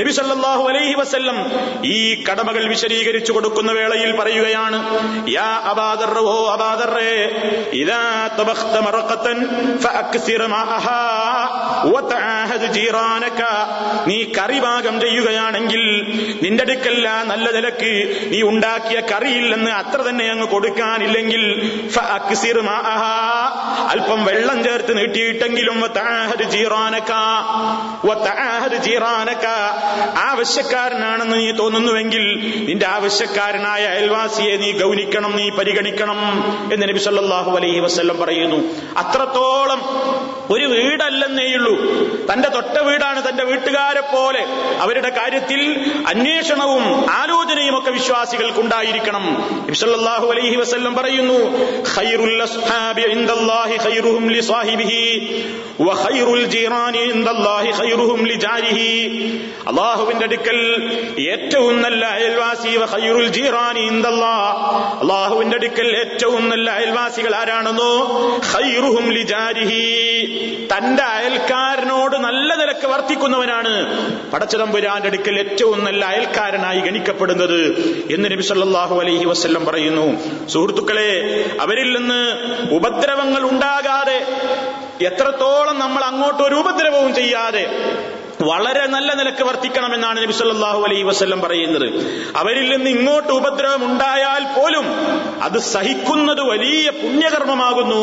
നബി 0.00 0.12
സല്ലാഹു 0.18 0.64
അലൈഹി 0.70 0.94
വസ്ല്ലം 0.94 1.38
ഈ 1.84 1.96
കടമകൾ 2.28 2.64
വിശദീകരിച്ചു 2.68 3.32
കൊടുക്കുന്ന 3.32 3.72
വേളയിൽ 3.72 4.12
പറയുകയാണ് 4.16 4.78
യാ 5.30 5.48
അബാദർ 5.72 6.14
ഓ 6.24 6.36
അബാദറേ 6.56 7.10
ഇദാ 7.82 8.00
നീ 14.08 14.24
കറി 14.38 14.58
പാകം 14.60 15.00
ചെയ്യുകയാണെങ്കിൽ 15.00 15.82
നിന്റെ 16.42 16.62
അടുക്കല്ല 16.62 17.08
നല്ല 17.22 17.46
നിലയ്ക്ക് 17.50 17.92
നീ 18.32 18.42
ഉണ്ടാക്കിയ 18.42 19.00
കറിയില്ലെന്ന് 19.12 19.70
അത്ര 19.70 20.00
തന്നെ 20.02 20.30
അങ്ങ് 20.30 20.46
കൊടുക്കാനില്ലെങ്കിൽ 20.46 21.44
അല്പം 23.92 24.20
വെള്ളം 24.24 24.64
ചേർത്ത് 24.64 24.96
നീട്ടിയിട്ടെങ്കിലും 24.96 25.78
ആവശ്യക്കാരനാണെന്ന് 30.30 31.36
നീ 31.36 31.50
തോന്നുന്നുവെങ്കിൽ 31.52 32.24
നിന്റെ 32.68 32.86
ആവശ്യക്കാരനായ 32.86 33.84
അയൽവാസിയെ 33.86 34.56
നീ 34.56 34.72
ഗൗനിക്കണം 34.72 35.36
നീ 35.36 35.50
പരിഗണിക്കണം 35.50 36.18
എന്ന് 36.72 36.86
നബി 36.88 36.98
സല്ലല്ലാഹു 36.98 37.50
അലൈഹി 37.50 37.80
വസ്ല്ലം 37.80 38.16
പറയുന്നു. 38.18 38.58
അത്രത്തോളം 38.96 39.80
ഒരു 40.50 40.64
വീടല്ലെന്നേയുള്ളൂ 40.64 41.74
തന്റെ 42.32 42.48
തൊട്ട 42.48 42.78
വീടാണ് 42.78 43.28
തന്റെ 43.28 43.44
വീട്ടുകാരെ 43.44 44.00
പോലെ. 44.00 44.46
അവരുടെ 44.78 45.08
കാര്യത്തിൽ 45.08 45.60
അന്വേഷണവും 46.06 47.10
ആലോചനയും 47.10 47.78
ഒക്കെ 47.78 47.90
വിശ്വാസികൾക്കുണ്ടായിരിക്കണം. 47.90 49.24
നബി 49.62 49.74
സല്ലല്ലാഹു 49.74 50.30
അലൈഹി 50.30 50.56
വസ്ല്ലം 50.56 50.94
പറയുന്നു 50.94 51.38
അല്ലാഹുവിന്റെ 59.66 60.24
അടുക്കൽ 60.24 60.58
ഏറ്റവും 61.30 61.82
നല്ല 61.82 62.06
അയൽവാസി 62.06 62.68
അള്ളാഹുവിന്റെ 65.00 65.56
അടുക്കൽ 65.56 65.96
ഏറ്റവും 65.96 66.48
നല്ല 66.48 66.70
അയൽവാസികൾ 66.70 67.34
ആരാണെന്നോ? 67.34 67.92
ഖൈറുഹും 68.54 69.10
ലിജാരിഹി 69.10 70.39
തന്റെ 70.72 71.02
അയൽക്കാരനോട് 71.02 72.16
നല്ല 72.16 72.54
നിലയ്ക്ക് 72.54 72.86
വർത്തിക്കുന്നവനാണ്. 72.86 73.72
പടച്ചതമ്പുരാന്റെ 74.30 75.08
അടുക്കൽ 75.08 75.38
ഏറ്റവും 75.38 75.84
നല്ല 75.84 76.04
അയൽക്കാരനായി 76.04 76.80
ഗണിക്കപ്പെടുന്നത് 76.80 77.60
എന്ന് 78.12 78.30
നബി 78.30 78.42
സല്ലാഹു 78.42 79.00
അലൈഹി 79.00 79.24
വസ്ല്ലം 79.24 79.66
പറയുന്നു. 79.66 80.06
സുഹൃത്തുക്കളെ 80.46 81.10
അവരിൽ 81.60 81.96
നിന്ന് 81.98 82.20
ഉപദ്രവങ്ങൾ 82.74 83.42
ഉണ്ടാകാതെ 83.50 84.18
എത്രത്തോളം 85.06 85.78
നമ്മൾ 85.78 86.02
അങ്ങോട്ട് 86.04 86.42
ഒരു 86.42 86.54
ഉപദ്രവവും 86.54 87.14
ചെയ്യാതെ 87.14 87.64
വളരെ 88.40 88.86
നല്ല 88.86 89.14
നിലയ്ക്ക് 89.14 89.44
വർത്തിക്കണമെന്നാണ് 89.44 90.22
നബി 90.22 90.32
സല്ലാഹു 90.32 90.82
അലൈ 90.82 91.02
വസ്ല്ലം 91.02 91.40
പറയുന്നത്. 91.40 91.86
അവരിൽ 92.36 92.76
നിന്ന് 92.76 92.90
ഇങ്ങോട്ട് 92.90 93.32
ഉപദ്രവം 93.32 93.84
ഉണ്ടായാൽ 93.84 94.44
പോലും 94.56 94.86
അത് 95.42 95.58
സഹിക്കുന്നത് 95.58 96.40
വലിയ 96.40 96.90
പുണ്യകർമ്മമാകുന്നു 96.90 98.02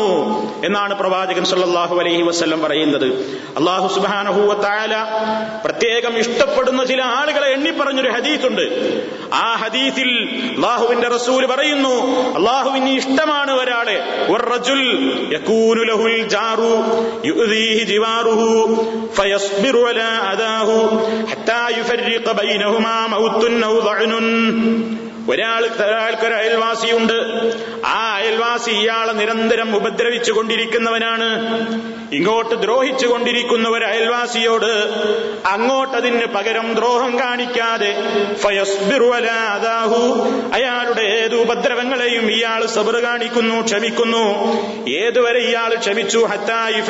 എന്നാണ് 0.64 0.94
പ്രവാചകൻ 0.94 1.44
സല്ലാഹു 1.44 1.98
അലൈഹി 1.98 2.22
വസ്ല്ലം 2.22 2.62
പറയുന്നത്. 2.62 3.06
അള്ളാഹു 3.56 3.94
സുബാനഹൂവത്തായ 3.94 5.06
പ്രത്യേകം 5.64 6.18
ഇഷ്ടപ്പെടുന്ന 6.18 6.84
ചില 6.84 7.02
ആളുകളെ 7.02 7.48
എണ്ണി 7.48 7.70
പറഞ്ഞൊരു 7.70 8.10
ഹദീസുണ്ട്. 8.10 8.64
ആ 9.34 9.54
ഹദീസിൽ 9.54 10.10
അള്ളാഹുവിന്റെ 10.54 11.08
റസൂൽ 11.08 11.46
പറയുന്നു 11.46 11.94
അള്ളാഹുവിന് 12.34 12.88
ഇഷ്ടമാണ് 12.88 13.50
ഒരാളെ. 13.50 13.98
യകൂനു 15.34 15.82
ലഹുൽ 15.82 16.28
ജാറു 16.28 16.72
ജിവാറുഹു 17.90 18.48
ഫയസ്ബിറു 19.16 19.80
അലാ 19.88 20.27
അതാഹു 20.28 20.96
ഹത്തായുഫരിഖ 21.30 22.16
ഒരാൾ 25.30 25.64
ഒരാൾക്കൊരു 25.64 26.34
അയൽവാസിയുണ്ട്. 26.34 27.12
ആ 27.86 28.14
അയൽവാസി 28.16 28.70
ഇയാളെ 28.70 29.12
നിരന്തരം 29.12 29.76
ഉപദ്രവിച്ചു 29.76 30.32
കൊണ്ടിരിക്കുന്നവനാണ്. 30.32 31.28
ഇങ്ങോട്ട് 32.12 32.54
ദ്രോഹിച്ചു 32.54 33.06
കൊണ്ടിരിക്കുന്ന 33.06 33.68
ഒരു 33.68 33.84
അയൽവാസിയോട് 33.84 34.72
അങ്ങോട്ടതിന് 35.46 36.26
പകരം 36.26 36.74
ദ്രോഹം 36.74 37.18
കാണിക്കാതെ 37.18 37.96
അയാളുടെ 40.52 41.02
ഏത് 41.02 41.34
ഉപദ്രവങ്ങളെയും 41.34 42.30
ഇയാൾ 42.30 42.66
സബർ 42.66 42.96
കാണിക്കുന്നു 43.04 43.64
ക്ഷമിക്കുന്നു. 43.64 44.24
ഏതുവരെ 44.90 45.38
ഇയാൾ 45.38 45.74
ക്ഷമിച്ചു? 45.74 46.18
ഹത്തായി 46.18 46.80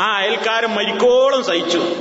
ആ 0.00 0.16
അയൽക്കാരൻ 0.16 0.68
മരിക്കോളം 0.68 1.44
സഹിച്ചു. 1.44 1.96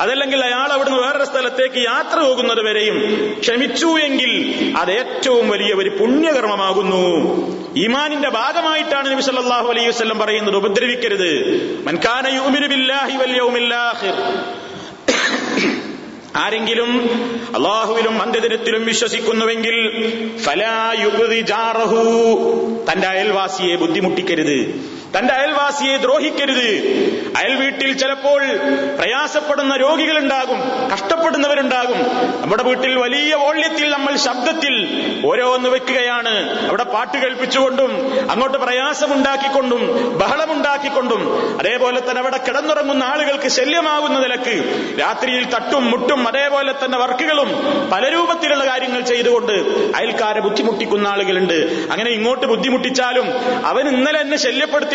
അതല്ലെങ്കിൽ 0.00 0.44
അയാൾ 0.44 0.72
അവിടുന്ന് 0.72 0.98
വേറൊരു 0.98 1.24
സ്ഥലത്തേക്ക് 1.24 1.78
യാത്ര 1.78 2.20
പോകുന്നത് 2.20 2.62
വരെയും 2.62 2.98
ക്ഷമിച്ചു 3.40 3.86
എങ്കിൽ 3.86 4.32
അത് 4.76 4.90
ഏറ്റവും 4.90 5.48
വലിയ 5.48 5.74
ഒരു 5.74 5.88
പുണ്യകർമ്മമാകുന്നു. 5.88 7.06
ഈമാനിന്റെ 7.76 8.28
ഭാഗമായിട്ടാണ് 8.28 9.12
നബി 9.12 9.20
സല്ലല്ലാഹു 9.20 9.70
അലൈഹി 9.70 9.88
വസല്ലം 9.88 10.18
പറയുന്നത്. 10.18 10.56
ഉപദ്രവിക്കരുത്. 10.56 11.30
മൻകാന 11.86 12.26
യുമിനു 12.34 12.66
ബില്ലാഹി 12.66 13.16
വൽ 13.16 13.36
യൗമിൽ 13.36 13.74
ആരെങ്കിലും 16.36 17.10
അള്ളാഹുവിലും 17.56 18.22
അന്ത്യദിനത്തിലും 18.22 18.84
വിശ്വസിക്കുന്നുവെങ്കിൽ 18.84 19.76
ഫലാ 20.38 20.94
ജാറഹു. 21.40 22.02
തന്റെ 22.92 23.08
അയൽവാസിയെ 23.08 23.76
ബുദ്ധിമുട്ടിക്കരുത്. 23.76 24.60
തന്റെ 25.14 25.34
അയൽവാസിയെ 25.34 25.96
ദ്രോഹിക്കരുത്. 25.96 26.68
അയൽ 27.36 27.54
വീട്ടിൽ 27.54 27.98
ചിലപ്പോൾ 27.98 28.40
പ്രയാസപ്പെടുന്ന 28.98 29.76
രോഗികളുണ്ടാകും 29.76 30.60
കഷ്ടപ്പെടുന്നവരുണ്ടാകും. 30.92 31.98
നമ്മുടെ 32.42 32.62
വീട്ടിൽ 32.62 32.96
വലിയ 32.96 33.34
വോള്യത്തിൽ 33.34 33.90
നമ്മൾ 33.90 34.16
ശബ്ദത്തിൽ 34.16 34.74
ഓരോന്ന് 35.26 35.68
വെക്കുകയാണ്. 35.68 36.34
അവിടെ 36.68 36.84
പാട്ട് 36.84 37.18
കേൾപ്പിച്ചുകൊണ്ടും 37.18 37.92
അങ്ങോട്ട് 38.30 38.58
പ്രയാസമുണ്ടാക്കിക്കൊണ്ടും 38.58 39.82
ബഹളമുണ്ടാക്കിക്കൊണ്ടും. 40.18 41.22
അതേപോലെ 41.58 42.00
തന്നെ 42.00 42.20
അവിടെ 42.22 42.36
കിടന്നുറങ്ങുന്ന 42.36 43.04
ആളുകൾക്ക് 43.04 43.48
ശല്യമാകുന്ന 43.48 44.18
നിലയ്ക്ക് 44.18 44.56
രാത്രിയിൽ 45.00 45.44
തട്ടും 45.54 45.90
മുട്ടും 45.90 46.28
അതേപോലെ 46.28 46.74
തന്നെ 46.84 46.98
വർക്കുകളും 46.98 47.50
പല 47.92 48.12
രൂപത്തിലുള്ള 48.12 48.66
കാര്യങ്ങൾ 48.66 49.00
ചെയ്തുകൊണ്ട് 49.00 49.52
അയൽക്കാരെ 49.96 50.40
ബുദ്ധിമുട്ടിക്കുന്ന 50.40 51.08
ആളുകളുണ്ട്. 51.08 51.58
അങ്ങനെ 51.92 52.10
ഇങ്ങോട്ട് 52.10 52.46
ബുദ്ധിമുട്ടിച്ചാലും 52.46 53.26
അവൻ 53.66 53.88
ഇന്നലെ 53.88 54.20
എന്നെ 54.20 54.36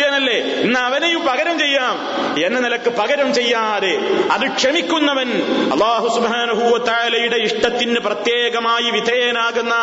ശല്യപ്പെടുത്തിയനല്ലേ 0.02 0.62
ഇന്ന് 0.62 0.80
അവനെയും 0.80 1.26
പകരം 1.26 1.58
ചെയ്യാം. 1.58 1.96
എന്ന 2.44 2.60
നിലയ്ക്ക് 2.60 2.90
പകരം 2.90 3.34
ചെയ്യാതെ 3.34 3.92
അത് 4.30 4.46
ക്ഷമിക്കുന്നവൻ 4.56 5.30
അള്ളാഹു 5.72 6.08
സുബാനുഭൂവത്തായാലയുടെ 6.08 7.36
ഇഷ്ടത്തിന് 7.36 7.98
പ്രത്യേകമായി 7.98 8.90
വിധേയനാകുന്ന 8.90 9.74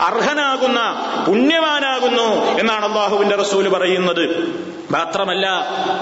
അർഹനാകുന്ന 0.00 0.80
പുണ്യവാനാകുന്നു 1.28 2.28
എന്നാണ് 2.58 2.84
അള്ളാഹുവിന്റെ 2.84 3.36
റസൂൽ 3.36 3.68
പറയുന്നത്. 3.68 4.24
മാത്രമല്ല 4.90 5.46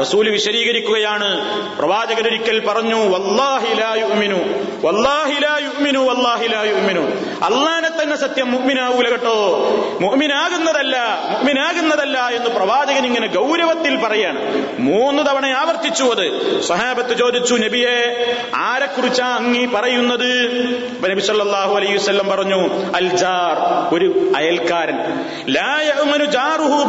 റസൂൽ 0.01 0.29
വിശദീകരിക്കുകയാണ്. 0.29 1.31
പ്രവാചകരൊരിക്കൽ 1.79 2.67
പറഞ്ഞു 2.67 2.97
വല്ലാഹിലായുമിനു 2.97 4.39
വല്ലാഹിലായുമിനു 4.87 5.99
വല്ലാഹിലായുമിനു 5.99 7.01
അള്ളാനെ 7.45 8.03
തന്നെ 8.03 8.17
സത്യം 8.17 8.53
മുഗ്മിനാവൂല 8.53 9.09
കേട്ടോ. 9.09 9.37
മുഗ്മിനാകുന്നതല്ല 10.01 10.97
മുഗ്മിനാകുന്നതല്ല 11.31 12.29
എന്ന് 12.29 12.51
പ്രവാചകൻ 12.51 13.07
ഇങ്ങനെ 13.07 13.27
ഗൗരവത്തിൽ 13.27 13.97
പറയാണ്. 13.97 14.41
മൂന്ന് 14.79 15.23
തവണ 15.23 15.47
ആവർത്തിച്ചു 15.47 16.05
അത്. 16.05 16.61
സഹാബത്ത് 16.61 17.19
ചോദിച്ചു 17.19 17.55
നബിയെ 17.55 17.99
ആരെക്കുറിച്ചാ 18.55 19.27
അങ്ങീ 19.27 19.67
പറയുന്നത്? 19.67 20.31
നബി 21.11 21.21
സല്ലല്ലാഹു 21.21 21.75
അലൈഹി 21.75 21.95
വസല്ലം 21.95 22.29
പറഞ്ഞു 22.29 22.91
അൽ 22.95 23.09
ജാർ 23.09 23.57
ഒരു 23.95 24.33
അയൽക്കാരൻ. 24.37 24.99
ലാ 25.49 25.83
ജാറുഹു 26.25 26.85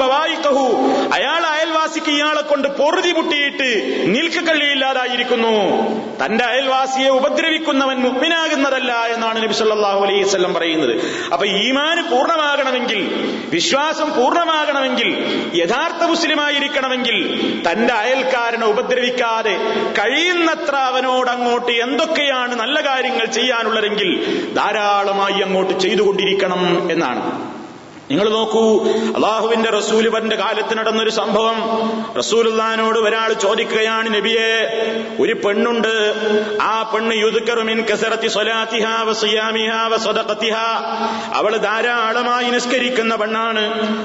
അയാൾ 1.13 1.54
അയൽവാസിക്ക് 1.85 2.13
ഇയാളെ 2.17 2.41
കൊണ്ട് 2.41 2.67
പൊറുതി 2.77 3.11
മുട്ടിയിട്ട് 3.17 3.67
നിൽക്കക്കള്ളിയില്ലാതായിരിക്കുന്നു 4.13 5.51
തന്റെ 6.21 6.43
അയൽവാസിയെ 6.43 7.09
ഉപദ്രവിക്കുന്നവൻ 7.17 7.97
മുഗ്മിനാകുന്നതല്ല 8.05 8.91
എന്നാണ് 9.15 9.37
നബി 9.43 9.55
സല്ലല്ലാഹു 9.59 10.01
അലൈഹി 10.05 10.21
വസല്ലം 10.23 10.53
പറയുന്നത്. 10.57 10.93
അപ്പൊ 11.33 11.45
ഈമാൻ 11.45 11.97
പൂർണമാകണമെങ്കിൽ 12.11 12.99
വിശ്വാസം 13.55 14.09
പൂർണമാകണമെങ്കിൽ 14.17 15.09
യഥാർത്ഥ 15.61 16.03
മുസ്ലിമായിരിക്കണമെങ്കിൽ 16.13 17.17
തന്റെ 17.67 17.93
അയൽക്കാരനെ 17.93 18.65
ഉപദ്രവിക്കാതെ 18.65 19.55
കഴിയുന്നത്ര 19.99 20.75
അവനോട് 20.91 21.31
അങ്ങോട്ട് 21.35 21.75
എന്തൊക്കെയാണ് 21.87 22.55
നല്ല 22.63 22.79
കാര്യങ്ങൾ 22.89 23.27
ചെയ്യാനുള്ളതെങ്കിൽ 23.39 24.09
ധാരാളമായി 24.55 25.39
അങ്ങോട്ട് 25.47 25.75
ചെയ്തുകൊണ്ടിരിക്കണം 25.85 26.63
എന്നാണ്. 26.91 27.23
നിങ്ങൾ 28.09 28.29
നോക്കൂ 28.29 28.63
അള്ളാഹുവിന്റെ 29.15 29.69
റസൂൽ 29.69 30.09
പന്റെ 30.09 30.35
കാലത്ത് 30.35 30.77
നടന്നൊരു 30.77 31.09
സംഭവം. 31.09 31.57
റസൂലുള്ളാനോട് 32.17 32.99
ഒരാൾ 32.99 33.33
ചോദിക്കുകയാണ് 33.33 34.15
നബിയെ 34.15 34.51
ഒരു 35.19 35.33
പെണ്ണുണ്ട്. 35.33 35.93
ആ 36.61 36.91
പെണ്ണ് 36.93 37.15
യുദ്ക്കറുമിൻ 37.15 37.79
കസറത്തി 37.81 38.29
അവൾ 41.39 41.57
ധാരാളമായി 41.57 42.49
നിസ്കരിക്കുന്ന 42.49 43.15
പെണ്ണാണ് 43.15 43.63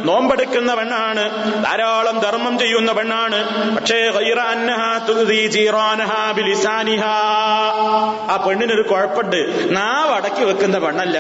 നോമ്പെടുക്കുന്ന 0.09 0.75
പെണ്ണാണ് 0.75 1.25
ധാരാളം 1.65 2.19
ധർമ്മം 2.19 2.59
ചെയ്യുന്ന 2.59 2.93
പെണ്ണാണ്. 2.93 3.39
പക്ഷേ 3.77 3.99
ആ 8.33 8.37
പെണ്ണിനൊരു 8.47 8.83
കുഴപ്പമുണ്ട് 8.83 9.41
നാവ് 9.77 10.13
അടക്കി 10.13 10.45
വെക്കുന്ന 10.45 10.79
പെണ്ണല്ല. 10.79 11.19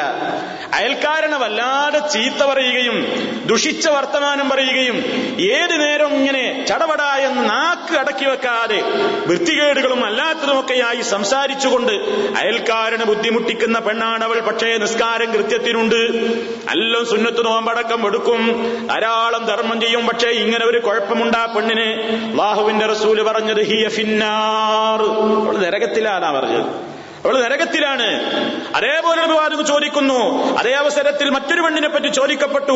അയൽക്കാരനെ 0.74 1.36
വല്ലാതെ 1.36 1.98
ചീത്ത 1.98 2.42
പറയുകയും 2.70 2.96
ദുഷിച്ച 3.46 3.88
വർത്തമാനം 3.88 4.48
പറയുകയും 4.48 4.96
ഏതു 5.40 5.76
നേരം 5.76 6.14
ഇങ്ങനെ 6.14 6.66
ചടപടായ 6.68 7.28
നാക്ക് 7.28 7.98
അടക്കി 7.98 8.24
വെക്കാതെ 8.24 8.82
വൃത്തികേടുകളും 9.26 10.04
അല്ലാത്തതുമൊക്കെയായി 10.04 11.00
സംസാരിച്ചുകൊണ്ട് 11.00 11.92
അയൽക്കാരനെ 12.38 13.04
ബുദ്ധിമുട്ടിക്കുന്ന 13.04 13.78
പെണ്ണാണ് 13.78 14.24
അവൾ 14.24 14.40
പക്ഷേ 14.40 14.76
നിസ്കാരം 14.76 15.32
കൃത്യത്തിനുണ്ട്. 15.32 15.96
എല്ലാം 16.70 17.06
സുന്നത്ത് 17.06 17.44
നോമ്പടക്കം 17.44 18.06
എടുക്കും. 18.06 18.42
ധാരാളം 18.86 19.44
ധർമ്മം 19.44 19.80
ചെയ്യും. 19.80 20.06
പക്ഷേ 20.06 20.28
ഇങ്ങനെ 20.28 20.66
ഒരു 20.66 20.78
കുഴപ്പമുണ്ട് 20.78 21.36
ആ 21.36 21.46
പെണ്ണിന്. 21.46 22.18
ബാഹുവിന്റെ 22.36 22.86
റസൂൽ 22.86 23.22
പറഞ്ഞത് 23.22 23.62
ഹിയ 23.62 23.88
ഫിന്നാർ. 23.88 25.02
അവൾ 25.42 25.56
നരകത്തിലാന്നാ 25.56 26.30
പറഞ്ഞത്. 26.30 26.89
അവൾ 27.24 27.42
നരകത്തിലാണ്. 27.42 28.08
അതേപോലെ 28.76 29.26
വിവാദം 29.26 29.66
ചോദിക്കുന്നു. 29.66 30.56
അതേ 30.58 30.72
അവസരത്തിൽ 30.72 31.30
മറ്റൊരു 31.30 31.60
പെണ്ണിനെ 31.60 31.88
പറ്റി 31.88 32.06
ചോദിക്കപ്പെട്ടു. 32.06 32.72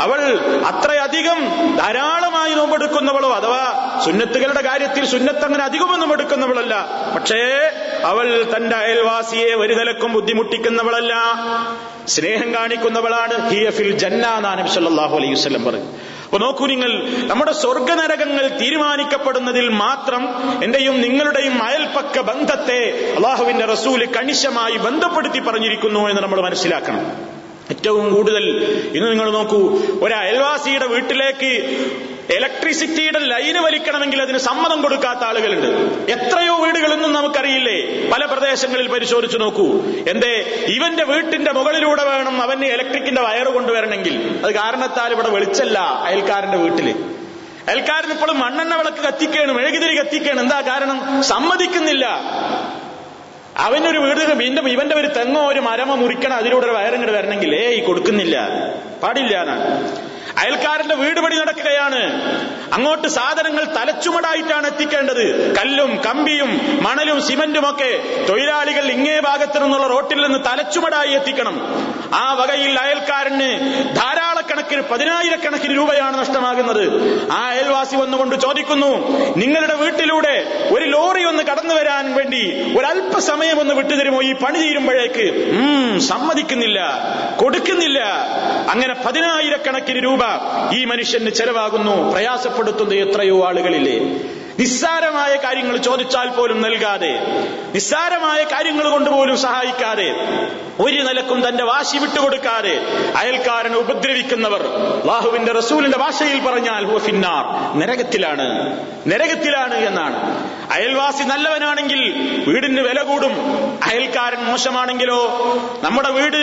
അവൾ 0.00 0.20
അത്രയധികം 0.64 1.40
ധാരാളമായി 1.76 2.54
നോമ്പെടുക്കുന്നവളോ 2.54 3.32
അഥവാ 3.34 3.90
സുന്നത്തുകളുടെ 4.04 4.62
കാര്യത്തിൽ 4.62 5.06
സുന്നത്ത് 5.06 5.44
അങ്ങനെ 5.44 5.64
അധികമൊന്നും 5.64 6.12
എടുക്കുന്നവളല്ല. 6.12 6.86
പക്ഷേ 7.14 7.70
അവൾ 8.04 8.46
തന്റെ 8.56 8.76
അയൽവാസിയെ 8.76 9.54
ഒരു 9.54 9.74
നിലക്കും 9.74 10.12
ബുദ്ധിമുട്ടിക്കുന്നവളല്ല. 10.12 11.14
സ്നേഹം 12.08 12.54
കാണിക്കുന്നവളാണ്. 12.54 13.50
ഹിയഫിൽ 13.50 13.98
ജന്നാഹു 13.98 15.16
അലൈഹി 15.16 15.32
വസ്ലം 15.32 15.64
പറഞ്ഞു 15.64 16.13
അപ്പൊ 16.34 16.46
നോക്കൂ 16.46 16.66
നിങ്ങൾ 16.66 16.92
നമ്മുടെ 17.26 17.52
സ്വർഗനരകങ്ങൾ 17.52 18.58
തീരുമാനിക്കപ്പെടുന്നതിൽ 18.58 19.68
മാത്രം 19.68 20.22
എന്റെയും 20.64 21.00
നിങ്ങളുടെയും 21.00 21.62
അയൽപ്പക്ക 21.62 22.20
ബന്ധത്തെ 22.20 23.12
അള്ളാഹുവിന്റെ 23.16 23.64
റസൂൽ 23.64 24.04
കണിശമായി 24.04 24.78
ബന്ധപ്പെടുത്തി 24.78 25.38
പറഞ്ഞിരിക്കുന്നു 25.38 26.08
എന്ന് 26.08 26.22
നമ്മൾ 26.22 26.40
മനസ്സിലാക്കണം. 26.40 27.04
ഏറ്റവും 27.70 28.14
കൂടുതൽ 28.14 28.44
ഇന്ന് 28.94 29.10
നിങ്ങൾ 29.10 29.30
നോക്കൂ 29.30 29.60
ഒരു 30.02 30.14
അയൽവാസിയുടെ 30.14 30.86
വീട്ടിലേക്ക് 30.86 31.52
ഇലക്ട്രിസിറ്റിയുടെ 32.30 33.18
ലൈന് 33.18 33.58
വലിക്കണമെങ്കിൽ 33.58 34.22
അതിന് 34.22 34.38
സമ്മതം 34.38 34.82
കൊടുക്കാത്ത 34.82 35.18
ആളുകളുണ്ട്. 35.18 35.66
എത്രയോ 36.10 36.64
വീടുകളൊന്നും 36.64 37.12
നമുക്കറിയില്ലേ? 37.12 38.10
പല 38.12 38.24
പ്രദേശങ്ങളിൽ 38.24 38.88
പരിശോധിച്ചു 38.88 39.38
നോക്കൂ. 39.38 39.80
എന്തേ 40.08 40.64
ഇവന്റെ 40.66 41.04
വീട്ടിന്റെ 41.04 41.52
മുകളിലൂടെ 41.52 42.04
വേണം 42.04 42.42
അവന് 42.42 42.64
ഇലക്ട്രിക്കിന്റെ 42.64 43.22
വയറ് 43.22 43.46
കൊണ്ടുവരണമെങ്കിൽ. 43.46 44.40
അത് 44.44 44.54
കാരണത്താൽ 44.54 45.12
ഇവിടെ 45.12 45.28
വെളിച്ചല്ല 45.28 45.78
അയൽക്കാരന്റെ 45.78 46.58
വീട്ടിൽ. 46.58 46.88
അയൽക്കാരൻ 47.68 48.10
ഇപ്പോഴും 48.12 48.38
മണ്ണെണ്ണ 48.40 48.74
വിളക്ക് 48.74 48.96
കത്തിക്കാണ് 48.96 49.52
മെഴുകുതിരി 49.52 49.98
കത്തിക്കാണ് 49.98 50.40
എന്താ 50.40 50.60
കാരണം? 50.60 51.22
സമ്മതിക്കുന്നില്ല. 51.22 52.06
അവനൊരു 53.56 53.98
വീട് 53.98 54.32
വീണ്ടും 54.32 54.68
ഇവന്റെ 54.68 54.94
ഒരു 54.94 55.06
തെങ്ങോ 55.06 55.46
ഒരു 55.46 55.60
മരമോ 55.60 55.94
മുറിക്കണം 55.94 56.36
അതിലൂടെ 56.36 56.66
ഒരു 56.66 56.72
വയറിങ്ങോട് 56.72 57.12
വരണമെങ്കിൽ 57.12 57.54
ഏയ് 57.54 57.82
കൊടുക്കുന്നില്ല. 57.82 58.48
പാടില്ല 59.02 59.36
അയൽക്കാരന്റെ 60.44 60.94
വീട് 60.94 61.20
പണി 61.20 61.36
നടക്കുകയാണ്. 61.36 62.00
അങ്ങോട്ട് 62.74 63.08
സാധനങ്ങൾ 63.08 63.64
തലച്ചുമടായിട്ടാണ് 63.64 64.66
എത്തിക്കേണ്ടത്. 64.66 65.56
കല്ലും 65.56 65.90
കമ്പിയും 66.06 66.50
മണലും 66.82 67.22
സിമന്റും 67.22 67.70
ഒക്കെ 67.70 67.90
തൊഴിലാളികൾ 68.28 68.84
ഇങ്ങേ 68.96 69.20
ഭാഗത്തു 69.20 69.58
നിന്നുള്ള 69.58 69.86
റോട്ടിൽ 69.86 70.20
നിന്ന് 70.26 70.38
തലച്ചുമടായി 70.46 71.12
എത്തിക്കണം. 71.12 71.56
ആ 72.14 72.24
വകയിൽ 72.32 72.78
അയൽക്കാരന് 72.78 73.50
ധാരാളക്കണക്കിന് 73.96 74.82
പതിനായിരക്കണക്കിന് 74.90 75.76
രൂപയാണ് 75.76 76.18
നഷ്ടമാകുന്നത്. 76.18 76.84
ആ 77.32 77.48
അയൽവാസി 77.48 77.96
വന്നുകൊണ്ട് 77.96 78.36
ചോദിക്കുന്നു 78.36 78.90
നിങ്ങളുടെ 79.36 79.74
വീട്ടിലൂടെ 79.74 80.34
ഒരു 80.72 80.84
ലോറി 80.84 81.24
ഒന്ന് 81.24 81.42
കടന്നു 81.42 81.74
വരാൻ 81.74 82.14
വേണ്ടി 82.14 82.42
ഒരല്പസമയം 82.78 83.60
ഒന്ന് 83.60 83.74
വിട്ടുതരുമോ 83.74 84.22
ഈ 84.22 84.32
പണി 84.32 84.58
തീരുമ്പോഴേക്ക്? 84.58 85.26
സമ്മതിക്കുന്നില്ല 86.00 86.80
കൊടുക്കുന്നില്ല. 87.40 88.00
അങ്ങനെ 88.70 88.94
പതിനായിരക്കണക്കിന് 89.06 90.04
രൂപ 90.04 90.22
ഈ 90.74 90.84
മനുഷ്യന് 90.84 91.30
ചെലവാകുന്നു 91.30 92.12
പ്രയാസപ്പെടുത്തുന്ന 92.12 92.94
എത്രയോ 92.94 93.36
ആളുകളില്ലേ 93.46 93.98
നിസ്സാരമായ 94.58 95.36
കാര്യങ്ങൾ 95.36 95.76
ചോദിച്ചാൽ 95.76 96.28
പോലും 96.28 96.62
നൽകാതെ 96.62 97.12
നിസ്സാരമായ 97.74 98.44
കാര്യങ്ങൾ 98.44 98.90
കൊണ്ടുപോലും 98.90 99.36
സഹായിക്കാതെ 99.36 100.08
ഒരു 100.80 101.02
നിലക്കും 101.02 101.48
തന്റെ 101.48 101.64
വാശി 101.64 101.98
വിട്ടുകൊടുക്കാതെ 101.98 102.74
അയൽക്കാരനെ 103.16 103.76
ഉപദ്രവിക്കുന്നവർ 103.76 104.62
ലാഹുവിന്റെ 105.06 105.52
റസൂലിന്റെ 105.52 105.98
ഭാഷയിൽ 105.98 106.40
പറഞ്ഞാൽ 106.40 106.84
ഹുവ 106.84 106.98
ഫിന്നാർ 106.98 107.44
നരകത്തിലാണ് 107.78 108.46
നരകത്തിലാണ് 109.10 109.74
എന്നാണ്. 109.74 110.18
അയൽവാസി 110.72 111.22
നല്ലവനാണെങ്കിൽ 111.22 112.00
വീടിന് 112.48 112.80
വില 112.80 113.02
കൂടും 113.02 113.34
അയൽക്കാരൻ 113.82 114.44
മോശമാണെങ്കിലോ? 114.44 115.20
നമ്മുടെ 115.84 116.10
വീട് 116.10 116.42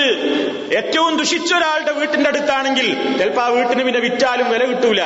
ഏറ്റവും 0.75 1.17
ദുഷിച്ച 1.17 1.53
ഒരാളുടെ 1.53 1.91
വീട്ടിന്റെ 1.91 2.29
അടുത്താണെങ്കിൽ 2.29 3.17
ചിലപ്പോ 3.17 3.41
ആ 3.41 3.47
വീട്ടിന് 3.47 3.83
പിന്നെ 3.83 3.99
വിറ്റാലും 3.99 4.49
വില 4.49 4.65
കിട്ടൂല. 4.65 5.01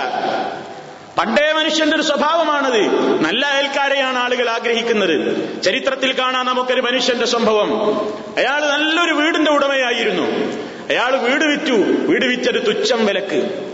പണ്ടേ 1.17 1.51
മനുഷ്യന്റെ 1.51 1.95
ഒരു 1.95 2.03
സ്വഭാവമാണത്. 2.03 2.81
നല്ല 3.23 3.45
അയൽക്കാരെയാണ് 3.45 4.17
ആളുകൾ 4.17 4.49
ആഗ്രഹിക്കുന്നത്. 4.49 5.37
ചരിത്രത്തിൽ 5.63 6.19
കാണാൻ 6.19 6.45
നമുക്കൊരു 6.45 6.81
മനുഷ്യന്റെ 6.81 7.25
സംഭവം. 7.25 7.99
അയാൾ 8.37 8.65
നല്ലൊരു 8.65 9.11
വീടിന്റെ 9.11 9.51
ഉടമയായിരുന്നു. 9.51 10.23
അയാൾ 10.89 11.17
വീട് 11.17 11.45
വിറ്റു. 11.45 11.73
വീട് 12.07 12.25
വിറ്റൊരു 12.25 12.59
തുച്ഛം 12.59 13.05
വിലക്ക്. 13.05 13.71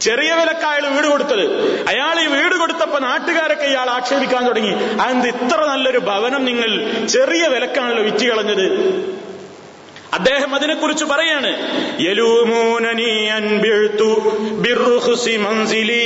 ചെറിയ 0.00 0.32
വിലക്ക് 0.32 0.66
അയാൾ 0.66 0.88
വീട് 0.88 1.06
കൊടുത്തത്. 1.06 1.44
അയാൾ 1.88 2.20
ഈ 2.20 2.26
വീട് 2.26 2.54
കൊടുത്തപ്പോ 2.54 2.98
നാട്ടുകാരൊക്കെ 2.98 3.64
ഇയാൾ 3.64 3.90
ആക്ഷേപിക്കാൻ 3.90 4.46
തുടങ്ങി. 4.46 4.72
അതെന്ത് 5.00 5.26
ഇത്ര 5.26 5.64
നല്ലൊരു 5.64 5.98
ഭവനം 5.98 6.44
നിങ്ങൾ 6.44 6.92
ചെറിയ 7.06 7.46
വിലക്കാണല്ലോ 7.46 8.02
വിറ്റ് 8.02 8.26
കളഞ്ഞത്? 8.26 8.64
അദ്ദേഹം 10.13 10.55
അതിനെക്കുറിച്ച് 10.55 11.05
പറയാണ് 11.05 11.49
യലൂമൂനനി 12.05 13.11
അൻബിഴ്തു 13.37 14.11
ബിർറുഖ്സി 14.65 15.37
മൻസിലി 15.45 16.05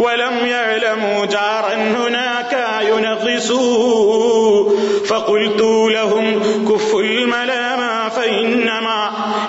ولم 0.00 0.46
يعلموا 0.46 1.26
جارا 1.26 1.74
هناك 1.96 2.52
ينغصوا 2.90 4.70
فقلت 5.04 5.60
لهم 5.90 6.26
كفوا 6.68 7.02
الملام 7.02 8.10
فإنما 8.10 9.00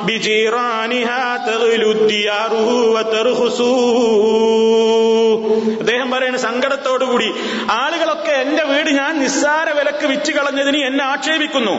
بجيرانها 0.07 1.37
تغلو 1.47 1.91
الديار 1.91 2.53
وترخصوا 2.95 4.27
അദ്ദേഹം 5.81 6.09
പറയുന്ന 6.11 6.39
സങ്കടത്തോടുകൂടി 6.45 7.27
ആളുകളൊക്കെ 7.75 8.33
എന്റെ 8.43 8.63
വീട് 8.65 8.89
ഞാൻ 8.99 9.13
നിസ്സാര 9.23 9.67
വിലക്ക് 9.77 10.05
വിറ്റ് 10.11 10.31
കളഞ്ഞതിന് 10.37 10.79
എന്നെ 10.87 11.03
ആക്ഷേപിക്കുന്നു 11.05 11.75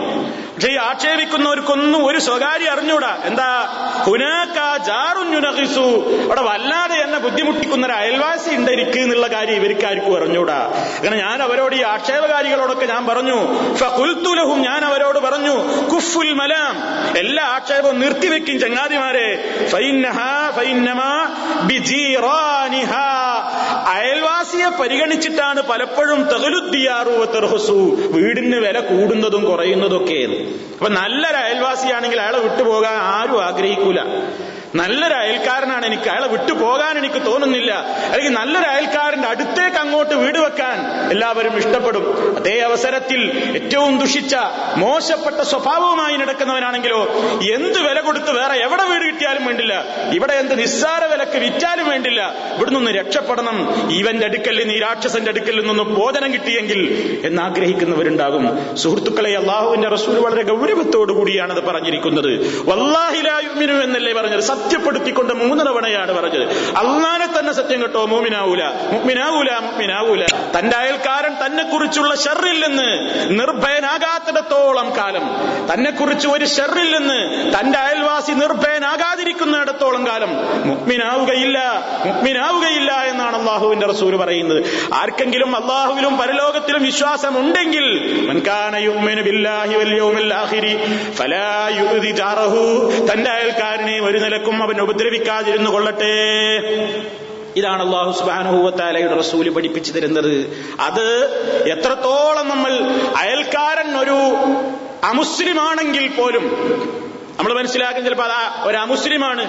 പക്ഷെ 0.55 0.69
ഈ 0.69 0.75
ആക്ഷേപിക്കുന്നവർക്കൊന്നും 0.75 2.05
ഒരു 2.05 2.17
സ്വകാര്യം 2.17 2.71
അറിഞ്ഞൂടാ. 2.71 3.17
എന്താ? 3.23 3.67
ഹുനാക്ക 4.03 4.83
ജാറുഞ്ഞുനഹിസു 4.83 6.13
അവിടെ 6.25 6.41
വല്ലാതെ 6.41 6.95
എന്നെ 6.95 7.19
ബുദ്ധിമുട്ടിക്കുന്ന 7.19 7.85
ഒരു 7.85 7.93
അയൽവാസി 7.93 8.55
ഉണ്ട് 8.55 8.71
എനിക്ക് 8.71 8.99
എന്നുള്ള 8.99 9.27
കാര്യം 9.27 9.53
ഇവർക്ക് 9.53 9.87
ആർക്കും 9.87 10.17
അറിഞ്ഞൂടാ. 10.17 10.57
അങ്ങനെ 10.99 11.17
ഞാൻ 11.17 11.43
അവരോട് 11.43 11.75
ഈ 11.75 11.81
ആക്ഷേപകാരികളോടൊക്കെ 11.81 12.85
ഞാൻ 12.85 13.05
പറഞ്ഞു. 13.05 13.35
ഫുൽത്തുലഹും 13.73 14.61
ഞാൻ 14.61 14.85
അവരോട് 14.85 15.19
പറഞ്ഞു 15.19 15.57
കുഫുൽ 15.93 16.33
മലാം. 16.33 16.75
എല്ലാ 17.17 17.43
ആക്ഷേപവും 17.43 17.99
നിർത്തിവെക്കും 17.99 18.59
ചങ്ങാതിമാരെ. 18.59 19.59
അയൽവാസിയെ 23.87 24.81
പരിഗണിച്ചിട്ടാണ് 24.81 25.61
പലപ്പോഴും 25.61 26.23
തകലുദ്ദിയാറു 26.23 27.09
വീടിന് 28.11 28.55
വില 28.55 28.79
കൂടുന്നതും 28.79 29.45
കുറയുന്നതൊക്കെ 29.45 30.42
അപ്പൊ 30.73 30.89
നല്ലൊരു 30.89 31.37
അയൽവാസിയാണെങ്കിൽ 31.37 32.21
അയാളെ 32.21 32.39
വിട്ടുപോകാൻ 32.39 32.93
ആരും 32.93 33.43
ആഗ്രഹിക്കൂല. 33.45 33.99
നല്ലൊരു 34.75 35.13
അയൽക്കാരനാണ് 35.13 35.85
എനിക്ക്. 35.85 36.09
അയാളെ 36.09 36.27
വിട്ടു 36.27 36.53
പോകാൻ 36.53 36.97
എനിക്ക് 36.97 37.25
തോന്നുന്നില്ല. 37.25 37.71
അല്ലെങ്കിൽ 38.11 38.31
നല്ലൊരു 38.31 38.65
അയൽക്കാരന്റെ 38.65 39.27
അടുത്തേക്ക് 39.27 39.77
അങ്ങോട്ട് 39.77 40.13
വീട് 40.13 40.39
വെക്കാൻ 40.39 41.09
എല്ലാവരും 41.11 41.57
ഇഷ്ടപ്പെടും. 41.57 42.35
അതേ 42.37 42.59
അവസരത്തിൽ 42.59 43.21
ഏറ്റവും 43.55 43.99
ദുഷിച്ച 43.99 44.35
മോശപ്പെട്ട 44.77 45.41
സ്വഭാവവുമായി 45.41 46.17
നടക്കുന്നവനാണെങ്കിലോ 46.17 47.03
എന്ത് 47.53 47.79
വില 47.79 47.99
കൊടുത്ത് 47.99 48.31
വേറെ 48.31 48.53
എവിടെ 48.53 48.83
വീട് 48.83 49.03
കിട്ടിയാലും 49.03 49.45
വേണ്ടില്ല. 49.45 49.85
ഇവിടെ 50.13 50.33
എന്ത് 50.33 50.59
നിസ്സാര 50.59 51.05
വിലക്ക് 51.05 51.37
വിറ്റാലും 51.37 51.89
വേണ്ടില്ല. 51.89 52.33
ഇവിടെ 52.55 52.69
നിന്ന് 52.69 52.91
രക്ഷപ്പെടണം. 52.91 53.89
ഇവന്റെ 53.91 54.25
അടുക്കൽ 54.25 54.71
ഈ 54.71 54.79
രാക്ഷസന്റെ 54.79 55.31
അടുക്കൽ 55.31 55.57
നിന്നൊന്ന് 55.57 55.83
ബോധനം 55.83 56.33
കിട്ടിയെങ്കിൽ 56.33 56.81
എന്നാഗ്രഹിക്കുന്നവരുണ്ടാകും. 57.25 58.75
സുഹൃത്തുക്കളെ 58.77 59.35
അള്ളാഹുവിന്റെ 59.35 59.87
റസൂൽ 59.87 60.19
വളരെ 60.19 60.43
ഗൗരവത്തോടു 60.43 61.13
കൂടിയാണ് 61.13 61.53
അത് 61.53 61.63
പറഞ്ഞിരിക്കുന്നത് 61.63 62.31
വല്ലാഹിലായുമിനു 62.69 63.73
എന്നല്ലേ 63.73 64.13
പറഞ്ഞത്? 64.13 64.62
സത്യപ്പെടുത്തിക്കൊണ്ട് 64.63 65.33
മൂന്ന് 65.33 65.63
തവണയാണ് 65.63 66.11
പറഞ്ഞത്. 66.11 66.43
അള്ളാനെ 66.77 67.39
തന്നെ 67.39 67.53
സത്യം 67.53 67.81
കേട്ടോ 67.81 68.05
മോമിനാവൂല. 68.05 68.63
മുഗ്മിനാവൂല 68.91 69.49
മുഗ്മിനാവൂല 69.59 70.25
തന്റെ 70.59 70.75
അയൽക്കാരൻ 70.77 71.33
തന്നെ 71.45 71.63
കുറിച്ചുള്ള 71.63 72.15
ഷെറില്ലെന്ന് 72.15 72.89
നിർഭയനാകാത്തിടത്തോളം 73.39 74.87
കാലം. 74.97 75.25
തന്നെ 75.73 75.91
കുറിച്ച് 75.91 76.27
ഒരു 76.27 76.45
ഷെറില്ലെന്ന് 76.45 77.19
തന്റെ 77.59 77.79
അയൽവാസി 77.79 78.31
നിർഭയനാകാതിരിക്കുന്നിടത്തോളം 78.31 80.07
കാലം. 80.07 80.31
മുഗ്മിനാവുകയില്ല 80.67 81.59
മുഗ്മിനാവുകയില്ല 82.05 82.91
എന്നാണ് 82.91 83.35
അള്ളാഹുവിന്റെ 83.39 83.87
റസൂൽ 83.87 84.15
പറയുന്നത്. 84.15 84.61
ആർക്കെങ്കിലും 84.93 85.55
അള്ളാഹുവിലും 85.55 86.17
പരലോകത്തിലും 86.17 86.83
വിശ്വാസം 86.83 87.39
ഉണ്ടെങ്കിൽ 87.39 87.87
തന്റെ 93.11 93.31
അയൽക്കാരനെ 93.31 93.95
ഒരു 94.01 94.17
നിലക്കും 94.17 94.52
അവൻ 94.61 94.81
ഉപദ്രവിക്കാതിരുന്നു 94.81 95.71
കൊള്ളട്ടെ. 95.71 96.13
ഇതാണ് 97.55 97.81
അള്ളാഹു 97.81 98.19
സുബാനുഭൂവത്താലയുടെ 98.19 99.17
റസൂൽ 99.17 99.49
പഠിപ്പിച്ചു 99.49 99.91
തരുന്നത് 99.91 100.65
അത് 100.79 101.25
എത്രത്തോളം 101.69 102.49
നമ്മൾ 102.49 102.71
അയൽക്കാരൻ 103.17 103.97
ഒരു 103.97 104.17
അമുസ്ലിമാണെങ്കിൽ 105.05 106.07
പോലും 106.07 106.43
നമ്മൾ 107.39 107.53
മനസ്സിലാക്കുന്ന 107.53 108.09
ചിലപ്പോൾ 108.09 108.23
അതാ 108.23 108.63
ഒരു 108.63 108.77
അമുസ്ലിമാണ് 108.77 109.43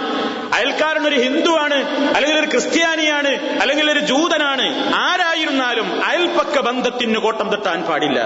അയൽക്കാരൻ 0.54 1.08
ഒരു 1.08 1.16
ഹിന്ദുവാണ് 1.16 2.08
അല്ലെങ്കിൽ 2.14 2.38
ഒരു 2.38 2.46
ക്രിസ്ത്യാനിയാണ് 2.46 3.60
അല്ലെങ്കിൽ 3.60 3.90
ഒരു 3.90 4.00
ജൂതനാണ് 4.00 4.94
ആരായിരുന്നാലും 4.94 6.04
അയൽപ്പക്ക 6.04 6.60
ബന്ധത്തിന് 6.60 7.18
കോട്ടം 7.18 7.50
തട്ടാൻ 7.50 7.82
പാടില്ല. 7.82 8.20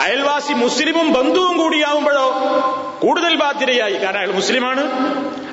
അയൽവാസി 0.00 0.52
മുസ്ലിമും 0.52 1.12
ബന്ധുവും 1.12 1.58
കൂടിയാവുമ്പോഴോ 1.58 2.26
കൂടുതൽ 2.98 3.34
ബാധ്യതയായി. 3.34 3.92
കാരണം 3.92 4.18
അയാൾ 4.18 4.32
മുസ്ലിമാണ്. 4.32 4.82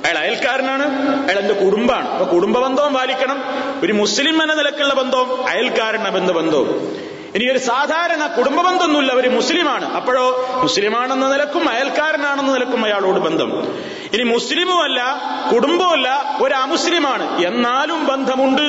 അയാൾ 0.06 0.18
അയൽക്കാരനാണ്. 0.18 1.18
അയാൾ 1.28 1.40
എന്റെ 1.40 1.54
കുടുംബമാണ്. 1.54 2.10
അപ്പൊ 2.10 2.26
കുടുംബ 2.26 2.60
ബന്ധവും 2.60 2.94
പാലിക്കണം. 2.94 3.44
ഒരു 3.84 3.94
മുസ്ലിം 3.94 4.44
എന്ന 4.44 4.54
നിലക്കുള്ള 4.54 4.94
ബന്ധവും 4.94 5.48
അയൽക്കാരൻ 5.48 6.04
ബന്ധ 6.04 6.32
ബന്ധവും. 6.32 6.98
ഇനി 7.36 7.52
ഒരു 7.52 7.58
സാധാരണ 7.58 8.28
കുടുംബ 8.28 8.62
ബന്ധമൊന്നുമില്ല 8.62 9.14
ഒരു 9.14 9.30
മുസ്ലിമാണ്. 9.30 9.94
അപ്പോഴോ 9.94 10.50
മുസ്ലിമാണെന്ന 10.62 11.32
നിലക്കും 11.32 11.70
അയൽക്കാരനാണെന്ന 11.70 12.54
നിലക്കും 12.54 12.86
അയാളോട് 12.86 13.20
ബന്ധം. 13.20 13.80
ഇനി 14.14 14.24
മുസ്ലിമുമല്ല 14.24 15.22
കുടുംബമല്ല 15.54 16.38
ഒരു 16.42 16.54
അമുസ്ലിമാണ്. 16.54 17.42
എന്നാലും 17.42 18.08
ബന്ധമുണ്ട്. 18.08 18.62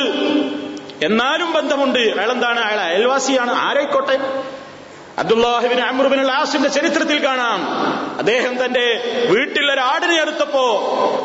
എന്നാലും 1.07 1.53
ബന്ധമുണ്ട്. 1.53 1.99
അയാൾ 1.99 2.33
എന്താണ്? 2.33 2.61
അയാൾ 2.61 2.81
അയൽവാസിയാണ്. 2.81 3.51
ആരായിക്കോട്ടെ? 3.51 4.19
അബ്ദുല്ലാഹിബിൻ 5.19 5.81
അമ്രുബിൻ 5.81 6.31
ആസിന്റെ 6.31 6.69
ചരിത്രത്തിൽ 6.69 7.25
കാണാം. 7.25 7.61
അദ്ദേഹം 8.19 8.65
തന്റെ 8.65 9.15
വീട്ടിൽ 9.31 9.73
ഒരു 9.73 9.81
ആടിനെ 9.81 10.21
എടുത്തപ്പോ 10.23 10.65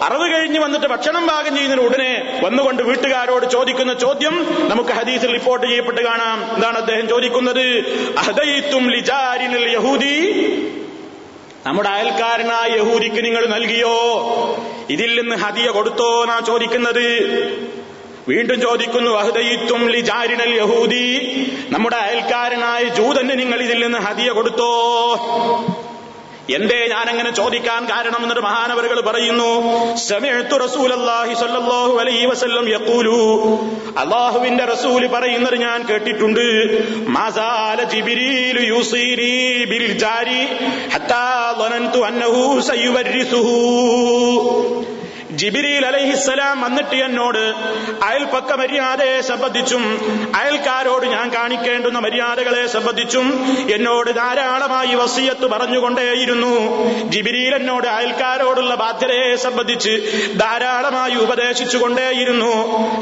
അറിവ് 0.03 0.33
കഴിഞ്ഞ് 0.33 0.59
വന്നിട്ട് 0.59 0.87
ഭക്ഷണം 0.87 1.27
പാകം 1.27 1.55
ചെയ്യുന്നതിന് 1.55 1.85
ഉടനെ 1.85 2.39
വന്നുകൊണ്ട് 2.43 2.83
വീട്ടുകാരോട് 2.83 3.45
ചോദിക്കുന്ന 3.45 3.93
ചോദ്യം 3.93 4.47
നമുക്ക് 4.69 4.89
ഹദീസിൽ 4.89 5.31
റിപ്പോർട്ട് 5.31 5.67
ചെയ്യപ്പെട്ട് 5.67 6.01
കാണാം. 6.01 6.55
എന്താണ് 6.55 6.77
അദ്ദേഹം 6.77 7.07
ചോദിക്കുന്നത്? 7.07 7.65
യഹൂദി. 9.71 10.15
നമ്മുടെ 11.65 11.89
അയൽക്കാരനായ 11.89 12.71
യഹൂദിക്ക് 12.77 13.25
നിങ്ങൾ 13.25 13.45
നൽകിയോ? 13.45 13.97
ഇതിൽ 14.89 15.21
നിന്ന് 15.21 15.35
ഹദിയ 15.35 15.67
കൊടുത്തോ 15.67 16.21
എന്നാ 16.21 16.39
ചോദിക്കുന്നത്. 16.39 17.07
വീണ്ടും 18.29 18.61
ചോദിക്കുന്നു 18.61 19.11
അഹദയിത്തും 19.11 19.89
ലിജാരിനൽ 19.89 20.53
യഹൂദി? 20.61 21.05
നമ്മുടെ 21.69 21.95
അയൽക്കാരനായ 21.95 22.83
ജൂതന് 22.83 23.39
നിങ്ങൾ 23.39 23.61
ഇതിൽ 23.61 23.83
നിന്ന് 23.83 23.97
ഹതിയ 23.97 24.31
കൊടുത്തോ? 24.31 24.73
എന്തേ 26.57 26.87
ഞാൻ 26.87 27.09
അങ്ങനെ 27.09 27.31
ചോദിക്കാൻ 27.31 27.85
കാരണം 27.85 28.21
എന്നൊരു 28.21 28.39
മഹാനവറുകൾ 28.39 29.01
പറയുന്നു 29.01 29.49
അള്ളാഹുവിന്റെ 33.97 34.65
റസൂൽ 34.65 35.07
പറയുന്നത് 35.07 35.55
ഞാൻ 35.55 35.85
കേട്ടിട്ടുണ്ട് 35.89 36.45
ജിബ്രീൽ 45.39 45.85
അലഹിസ്സലാം 45.85 46.61
വന്നിട്ട് 46.61 46.95
എന്നോട് 47.07 47.41
അയൽപക്ക 48.03 48.51
മര്യാദയെ 48.53 49.21
സംബന്ധിച്ചും 49.21 49.83
അയൽക്കാരോട് 50.35 51.05
ഞാൻ 51.05 51.27
കാണിക്കേണ്ടുന്ന 51.33 51.99
മര്യാദകളെ 51.99 52.67
സംബന്ധിച്ചും 52.67 53.27
എന്നോട് 53.75 54.09
ധാരാളമായി 54.15 54.95
വസീയത്ത് 54.95 55.47
പറഞ്ഞുകൊണ്ടേയിരുന്നു. 55.47 56.53
ജിബിരിൽ 57.11 57.53
എന്നോട് 57.55 57.87
അയൽക്കാരോടുള്ള 57.87 58.75
ബാധ്യതയെ 58.75 59.35
സംബന്ധിച്ച് 59.35 59.93
ധാരാളമായി 60.39 61.15
ഉപദേശിച്ചുകൊണ്ടേയിരുന്നു. 61.25 62.53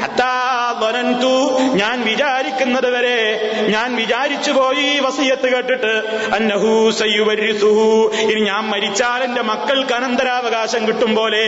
ഹത്താ 0.04 0.32
വനന്തു 0.80 1.58
ഞാൻ 1.58 2.04
വിചാരിക്കുന്നത് 2.04 2.90
വരെ 2.90 3.50
ഞാൻ 3.68 3.96
വിചാരിച്ചു 3.96 4.52
പോയി 4.52 4.98
വസയത്ത് 4.98 5.54
കേട്ടിട്ട്. 5.54 6.02
അന്നഹു 6.34 6.90
ഇനി 8.22 8.40
ഞാൻ 8.40 8.64
മരിച്ചാൽ 8.64 9.24
എന്റെ 9.24 9.42
മക്കൾക്ക് 9.42 9.92
അനന്തരാവകാശം 9.92 10.88
കിട്ടും 10.88 11.14
പോലെ. 11.14 11.44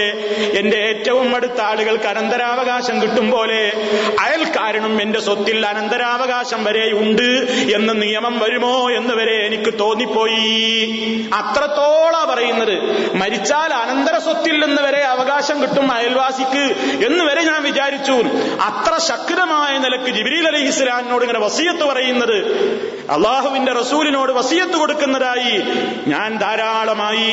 എന്റെ 0.59 0.77
ഏറ്റവും 0.77 1.37
അടുത്ത 1.37 1.61
ആളുകൾക്ക് 1.61 2.05
അനന്തരാവകാശം 2.05 3.03
കിട്ടും 3.03 3.31
പോലെ. 3.31 3.73
അയൽക്കാരനും 4.21 5.03
എന്റെ 5.03 5.21
സ്വത്തിൽ 5.21 5.66
അനന്തരാവകാശം 5.66 6.64
വരെ 6.64 6.93
ഉണ്ട് 6.93 7.51
എന്ന 7.75 7.93
നിയമം 7.93 8.38
വരുമോ 8.38 8.90
എന്ന് 8.90 9.14
വരെ 9.14 9.47
എനിക്ക് 9.47 9.79
തോന്നിപ്പോയി. 9.79 11.31
അത്രത്തോളാ 11.35 12.25
പറയുന്നത്. 12.25 13.01
മരിച്ചാൽ 13.16 13.75
അനന്തര 13.75 14.19
സ്വത്തിൽ 14.19 14.66
നിന്ന് 14.66 14.83
വരെ 14.83 15.01
അവകാശം 15.01 15.62
കിട്ടും 15.62 15.93
അയൽവാസിക്ക് 15.93 16.75
എന്ന് 17.07 17.25
വരെ 17.25 17.43
ഞാൻ 17.43 17.62
വിചാരിച്ചു. 17.62 18.12
അത്ര 18.61 18.99
ശക്തമായ 19.20 19.78
നിലയ്ക്ക് 19.78 20.11
ജിബിരിൽ 20.11 20.48
അലി 20.48 20.61
ഇസ്ലാമിനോട് 20.68 21.22
ഇങ്ങനെ 21.22 21.40
വസീയത്ത് 21.40 21.85
പറയുന്നത് 21.85 22.37
അള്ളാഹുവിന്റെ 23.11 23.72
റസൂലിനോട് 23.72 24.33
വസീയത്ത് 24.33 24.72
കൊടുക്കുന്നതായി 24.72 25.54
ഞാൻ 26.06 26.38
ധാരാളമായി 26.38 27.30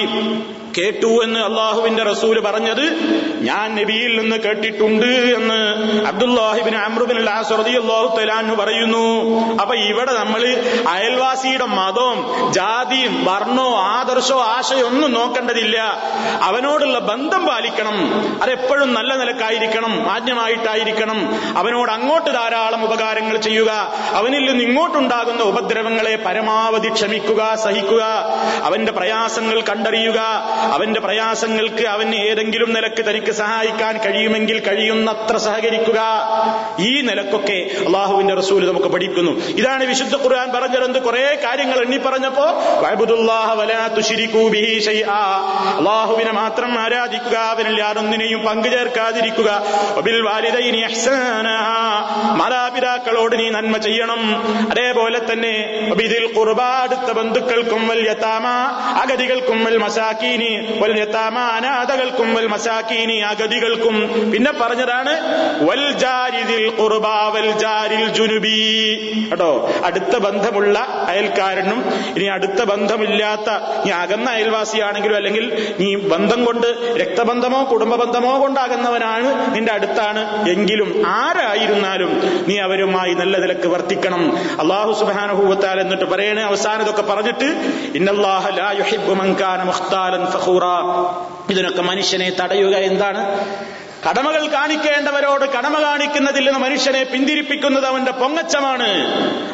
കേട്ടു 0.78 1.24
എന്ന് 1.24 1.40
അള്ളാഹുവിന്റെ 1.40 2.04
റസൂൽ 2.04 2.40
പറഞ്ഞത് 2.40 2.84
ഞാൻ 3.42 3.76
നബിയിൽ 3.76 4.22
നിന്ന് 4.22 4.36
കേട്ടിട്ടുണ്ട് 4.36 5.06
എന്ന് 5.06 5.78
അബ്ദുല്ലാഹിബിൻ 6.08 6.76
അമ്രുബിൻ 6.76 7.18
അള്ളാഹു 7.18 8.18
തലാന്നു 8.18 8.56
പറയുന്നു. 8.56 9.40
അപ്പൊ 9.62 9.76
ഇവിടെ 9.76 10.12
നമ്മൾ 10.12 10.64
അയൽവാസിയുടെ 10.88 11.66
മതവും 11.66 12.52
ജാതിയും 12.54 13.26
വർണോ 13.26 13.76
ആദർശോ 13.76 14.42
ആശയോ 14.42 14.88
ഒന്നും 14.88 15.14
നോക്കേണ്ടതില്ല. 15.14 16.00
അവനോടുള്ള 16.42 17.00
ബന്ധം 17.00 17.46
പാലിക്കണം. 17.46 17.98
അതെപ്പോഴും 18.44 18.94
നല്ല 18.94 19.16
നിലക്കായിരിക്കണം 19.16 20.04
മാന്യമായിട്ടായിരിക്കണം. 20.08 21.42
അവനോട് 21.58 21.92
അങ്ങോട്ട് 21.92 22.30
ധാരാളം 22.30 22.84
ഉപകാരങ്ങൾ 22.84 23.38
ചെയ്യുക. 23.38 23.94
അവനിൽ 24.14 24.50
നിന്ന് 24.50 24.64
ഇങ്ങോട്ടുണ്ടാകുന്ന 24.64 25.44
ഉപദ്രവങ്ങളെ 25.44 26.16
പരമാവധി 26.26 26.90
ക്ഷമിക്കുക 26.90 27.56
സഹിക്കുക. 27.56 28.04
അവന്റെ 28.64 28.92
പ്രയാസങ്ങൾ 28.92 29.62
കണ്ടറിയുക. 29.62 30.20
അവന്റെ 30.74 31.00
പ്രയാസങ്ങൾക്ക് 31.00 31.86
അവന് 31.88 32.16
ഏതെങ്കിലും 32.16 32.74
നിലയ്ക്ക് 32.74 33.10
തനിക്ക് 33.10 33.32
സഹായിക്കാൻ 33.32 33.98
കഴിയുമെങ്കിൽ 33.98 34.60
കഴിയുന്നത്ര 34.60 35.38
സഹകരിക്കുക. 35.38 36.02
ഈ 36.80 37.02
നിലക്കൊക്കെ 37.02 37.60
അള്ളാഹുവിന്റെ 37.86 38.34
റസൂൽ 38.34 38.68
നമുക്ക് 38.68 38.88
പഠിക്കുന്നു. 38.88 39.32
ഇതാണ് 39.32 39.84
വിശുദ്ധ 39.86 40.16
ഖുർആൻ 40.16 40.52
പറഞ്ഞത് 40.52 41.02
കുറെ 41.02 41.40
കാര്യങ്ങൾ 41.44 41.80
എണ്ണി 41.80 41.98
പറഞ്ഞപ്പോ 41.98 42.46
അള്ളാഹുവിനെ 45.78 46.32
മാത്രം 46.32 46.80
ആരാധിക്കുക 46.80 47.38
അവനിൽ 47.38 47.80
യാതൊന്നിനെയും 47.80 48.42
പങ്കു 48.46 48.68
ചേർക്കാതിരിക്കുക. 48.68 49.50
മാതാപിതാക്കളോട് 52.36 53.40
നീ 53.40 53.50
നന്മ 53.50 53.78
ചെയ്യണം. 53.78 54.22
അതേപോലെ 54.72 55.22
തന്നെ 55.32 55.56
ഖുർബാ 56.38 56.70
അടുത്ത 56.84 57.12
ബന്ധുക്കൾക്കും 57.18 57.88
വൽ 57.88 58.08
യതാമ 58.10 58.48
അഗതികൾക്കും 59.02 59.66
വൽ 59.66 59.78
മസാക്കീനി 59.78 60.47
വൽ 60.56 60.96
അനാഥകൾക്കും 61.58 62.34
വൽ 62.34 62.48
മസാക്കീനി 62.48 63.18
അഗതികൾക്കും 63.18 63.96
പിന്നെ 64.32 64.52
പറഞ്ഞതാണ് 64.52 65.14
വൽ 65.70 65.92
ജാരിദിൽ 65.92 66.66
ഖുർബാ 66.82 67.32
വൽ 67.36 67.52
ജാരിൽ 67.52 68.10
ജുനുബി. 68.10 68.58
കേട്ടോ? 69.30 69.70
അടുത്ത 69.86 70.18
ബന്ധമുള്ള 70.18 70.80
അയൽക്കാരനും 71.08 71.80
ഇനി 72.16 72.26
അടുത്ത 72.26 72.64
ബന്ധമില്ലാത്ത 72.64 73.50
ഈ 73.88 73.90
അകന്ന 73.90 74.30
അയൽവാസിയാണെങ്കിലും 74.30 75.16
അല്ലെങ്കിൽ 75.16 75.76
നീ 75.80 75.96
ബന്ധം 75.96 76.46
കൊണ്ട് 76.46 76.68
രക്തബന്ധമോ 77.02 77.72
കുടുംബ 77.72 77.96
ബന്ധമോ 77.96 78.42
കൊണ്ടാകുന്നവനാണ് 78.42 79.56
നിന്റെ 79.56 79.72
അടുത്താണ്. 79.72 80.50
എങ്കിലും 80.50 81.04
ആരായിരുന്നാലും 81.06 82.12
നീ 82.48 82.58
അവരുമായി 82.58 83.14
നല്ല 83.14 83.38
നിലയ്ക്ക് 83.38 83.68
വർത്തിക്കണം. 83.68 84.24
അള്ളാഹു 84.60 84.94
സുബാനുഭൂവത്താൽ 84.94 85.80
എന്നിട്ട് 85.80 86.06
പറയണേ 86.06 86.42
അവസാനം 86.42 86.82
ഇതൊക്കെ 86.82 87.02
പറഞ്ഞിട്ട് 87.02 87.46
ഇന്നല്ലാഹ 87.96 88.50
ലാ 88.50 88.72
യുഹിബ്ബു 88.72 89.14
മൻ 89.14 89.34
കാന 89.42 89.64
ഫഖൂറ. 90.38 90.64
ഇതിനൊക്കെ 91.50 91.82
മനുഷ്യനെ 91.82 92.30
തടയുക 92.30 92.76
എന്താണ്? 92.76 93.22
കടമകൾ 94.06 94.48
കാണിക്കേണ്ടവരോട് 94.48 95.46
കടമ 95.46 95.82
കാണിക്കുന്നതിൽ 95.82 96.46
നിന്ന് 96.46 96.60
മനുഷ്യനെ 96.60 97.04
പിന്തിരിപ്പിക്കുന്നത് 97.04 97.86
അവന്റെ 97.86 98.12
പൊങ്ങച്ചമാണ്. 98.12 98.90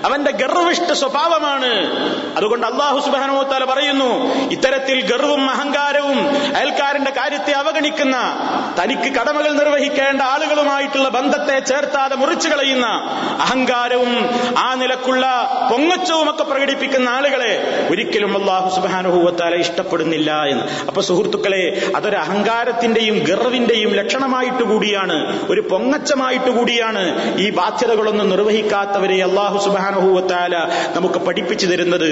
അവന്റെ 0.05 0.31
ഗർവിഷ്ട 0.31 0.91
സ്വഭാവമാണ്. 0.91 1.71
അതുകൊണ്ട് 2.37 2.67
അള്ളാഹു 2.67 2.99
സുബാനോത്താല 2.99 3.63
പറയുന്നു 3.63 4.09
ഇത്തരത്തിൽ 4.49 5.01
ഗർവും 5.11 5.49
അഹങ്കാരവും 5.49 6.19
അയൽക്കാരന്റെ 6.55 7.11
കാര്യത്തെ 7.11 7.51
അവഗണിക്കുന്ന 7.51 8.17
തനിക്ക് 8.79 9.09
കടമകൾ 9.15 9.51
നിർവഹിക്കേണ്ട 9.53 10.21
ആളുകളുമായിട്ടുള്ള 10.21 11.09
ബന്ധത്തെ 11.09 11.59
ചേർത്താതെ 11.59 12.15
മുറിച്ചു 12.15 12.49
കളയുന്ന 12.49 12.87
അഹങ്കാരവും 13.41 14.11
ആ 14.57 14.73
നിലക്കുള്ള 14.73 15.25
പൊങ്ങച്ചവും 15.71 16.29
ഒക്കെ 16.29 16.43
പ്രകടിപ്പിക്കുന്ന 16.43 17.09
ആളുകളെ 17.09 17.53
ഒരിക്കലും 17.91 18.37
അള്ളാഹു 18.39 18.75
സുബാനുഭൂവത്താല 18.75 19.55
ഇഷ്ടപ്പെടുന്നില്ല 19.55 20.43
എന്ന്. 20.43 20.63
അപ്പൊ 20.87 21.01
സുഹൃത്തുക്കളെ 21.01 21.91
അതൊരു 21.95 22.15
അഹങ്കാരത്തിന്റെയും 22.15 23.17
ഗർവിന്റെയും 23.19 23.91
ലക്ഷണമായിട്ട് 24.33 24.63
കൂടിയാണ് 24.63 25.15
ഒരു 25.51 25.61
പൊങ്ങച്ചമായിട്ട് 25.61 26.49
കൂടിയാണ് 26.57 27.01
ഈ 27.39 27.47
ബാധ്യതകളൊന്നും 27.49 28.29
നിർവഹിക്കാത്തവരെ 28.29 29.17
അള്ളാഹു 29.23 29.57
സുബാനുഭൂവത്താല 29.65 30.55
നമുക്ക് 30.95 31.19
പഠിപ്പിച്ചു 31.25 31.67
തരുന്നത് 31.71 32.09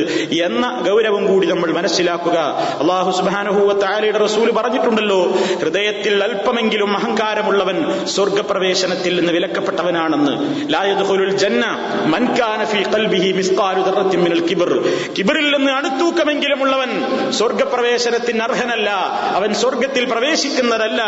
എന്ന 0.47 0.65
ഗൗരവം 0.87 1.23
കൂടി 1.31 1.47
നമ്മൾ 1.47 1.69
മനസ്സിലാക്കുക. 1.79 2.37
അള്ളാഹു 2.81 3.11
സുബാനുഭൂവത്താലയുടെ 3.19 4.19
റസൂൽ 4.25 4.51
പറഞ്ഞിട്ടുണ്ടല്ലോ 4.51 5.19
ഹൃദയത്തിൽ 5.61 6.15
അല്പമെങ്കിലും 6.23 6.91
അഹങ്കാരമുള്ളവൻ 6.97 7.77
സ്വർഗപ്രവേശനത്തിൽ 8.15 9.15
നിന്ന് 9.19 9.33
വിലക്കപ്പെട്ടവനാണെന്ന്. 9.33 10.33
ലായദ്ഖുലുൽ 10.73 11.33
ജന്ന 11.43 11.65
ഫീ 12.71 12.81
ഖൽബിഹി 12.93 13.31
മിസ്ഖാലു 13.39 13.81
മിനൽ 14.25 14.43
കിബർ. 14.49 14.71
കിബറിൽ 15.17 15.47
നിന്ന് 15.55 15.71
അണുത്തൂക്കമെങ്കിലും 15.71 16.61
ഉള്ളവൻ 16.61 16.91
സ്വർഗപ്രവേശനത്തിന് 17.39 18.43
അർഹനല്ല 18.49 18.89
അവൻ 19.39 19.49
സ്വർഗത്തിൽ 19.63 20.03
പ്രവേശിക്കുന്നതല്ല 20.13 21.01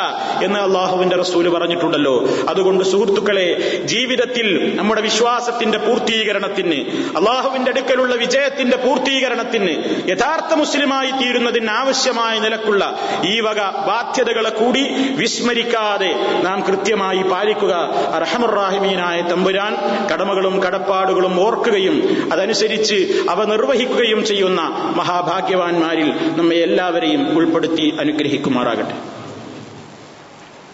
എന്ന് 0.45 0.59
അള്ളാഹുവിന്റെ 1.03 1.15
റസൂൽ 1.15 1.49
പറഞ്ഞിട്ടുണ്ടല്ലോ. 1.49 2.27
അതുകൊണ്ട് 2.49 2.83
സുഹൃത്തുക്കളെ 2.83 3.47
ജീവിതത്തിൽ 3.85 4.75
നമ്മുടെ 4.75 5.01
വിശ്വാസത്തിന്റെ 5.01 5.77
പൂർത്തീകരണത്തിന് 5.77 6.79
അള്ളാഹുവിന്റെ 7.17 7.71
അടുക്കലുള്ള 7.71 8.15
വിജയത്തിന്റെ 8.15 8.77
പൂർത്തീകരണത്തിന് 8.77 9.73
യഥാർത്ഥ 10.09 10.53
മുസ്ലിമായി 10.53 11.11
തീരുന്നതിന് 11.11 11.69
ആവശ്യമായ 11.69 12.39
നിലക്കുള്ള 12.39 12.99
ഈ 13.25 13.39
വക 13.39 13.59
ബാധ്യതകളെ 13.87 14.49
കൂടി 14.49 14.83
വിസ്മരിക്കാതെ 15.15 16.11
നാം 16.43 16.61
കൃത്യമായി 16.67 17.21
പാലിക്കുക. 17.23 17.73
അർഹമുറാഹിമീനായ 18.19 19.21
തമ്പുരാൻ 19.21 19.73
കടമകളും 20.13 20.63
കടപ്പാടുകളും 20.63 21.39
ഓർക്കുകയും 21.39 22.29
അതനുസരിച്ച് 22.33 22.99
അവ 23.29 23.43
നിർവഹിക്കുകയും 23.43 24.25
ചെയ്യുന്ന 24.25 24.61
മഹാഭാഗ്യവാന്മാരിൽ 24.95 26.09
നമ്മെ 26.37 26.55
എല്ലാവരെയും 26.55 27.37
ഉൾപ്പെടുത്തി 27.37 27.93
അനുഗ്രഹിക്കുമാറാകട്ടെ. 27.99 29.12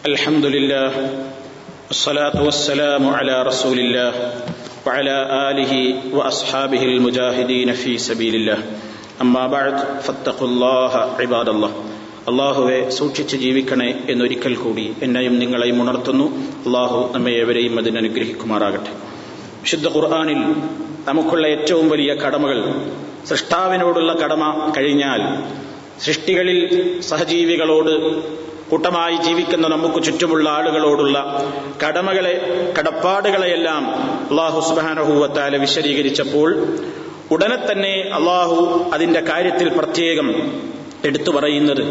الحمد 0.05 0.47
لله 0.47 0.91
والصلاة 1.89 2.37
والسلام 2.39 3.05
على 3.09 3.43
رسول 3.43 3.79
الله 3.79 4.13
وعلى 4.87 5.17
آله 5.51 5.73
وأصحابه 6.13 6.83
المجاهدين 6.85 7.69
في 7.75 7.93
سبيل 8.01 8.35
الله 8.35 8.59
أما 9.21 9.45
بعد 9.49 9.75
فاتقوا 10.03 10.49
الله 10.49 10.93
عباد 11.21 11.49
الله 11.51 11.73
അള്ളാഹുവെ 12.27 12.77
സൂക്ഷിച്ച് 12.97 13.37
ജീവിക്കണേ 13.37 13.89
എന്നൊരിക്കൽ 14.11 14.55
കൂടി 14.57 14.85
എന്നെയും 15.05 15.35
നിങ്ങളെയും 15.41 15.79
ഉണർത്തുന്നു 15.83 16.27
അള്ളാഹു 16.67 16.99
നമ്മെ 17.15 17.33
ഏവരെയും 17.41 17.75
അതിനനുഗ്രഹിക്കുമാറാകട്ടെ 17.81 18.93
വിശുദ്ധ 19.65 19.87
ഖുർആാനിൽ 19.95 20.41
നമുക്കുള്ള 21.09 21.45
ഏറ്റവും 21.55 21.87
വലിയ 21.93 22.13
കടമകൾ 22.23 22.59
സൃഷ്ടാവിനോടുള്ള 23.31 24.13
കടമ 24.23 24.43
കഴിഞ്ഞാൽ 24.77 25.23
സൃഷ്ടികളിൽ 26.07 26.61
സഹജീവികളോട് 27.11 27.93
കൂട്ടമായി 28.70 29.16
ജീവിക്കുന്ന 29.16 29.68
നമുക്ക് 29.68 30.04
ചുറ്റുമുള്ള 30.04 30.50
ആളുകളോടുള്ള 30.50 31.44
കടമകളെ 31.88 32.34
കടപ്പാടുകളെയെല്ലാം 32.80 33.88
അള്ളാഹു 34.30 34.70
സുബാനഹൂവത്താല 34.70 35.58
വിശദീകരിച്ചപ്പോൾ 35.58 36.78
ഉടനെ 37.32 37.72
തന്നെ 37.72 38.10
അള്ളാഹു 38.14 38.86
അതിന്റെ 38.94 39.20
കാര്യത്തിൽ 39.20 39.70
പ്രത്യേകം 39.70 40.62
എടുത്തു 41.06 41.32
പറയുന്നത്. 41.32 41.82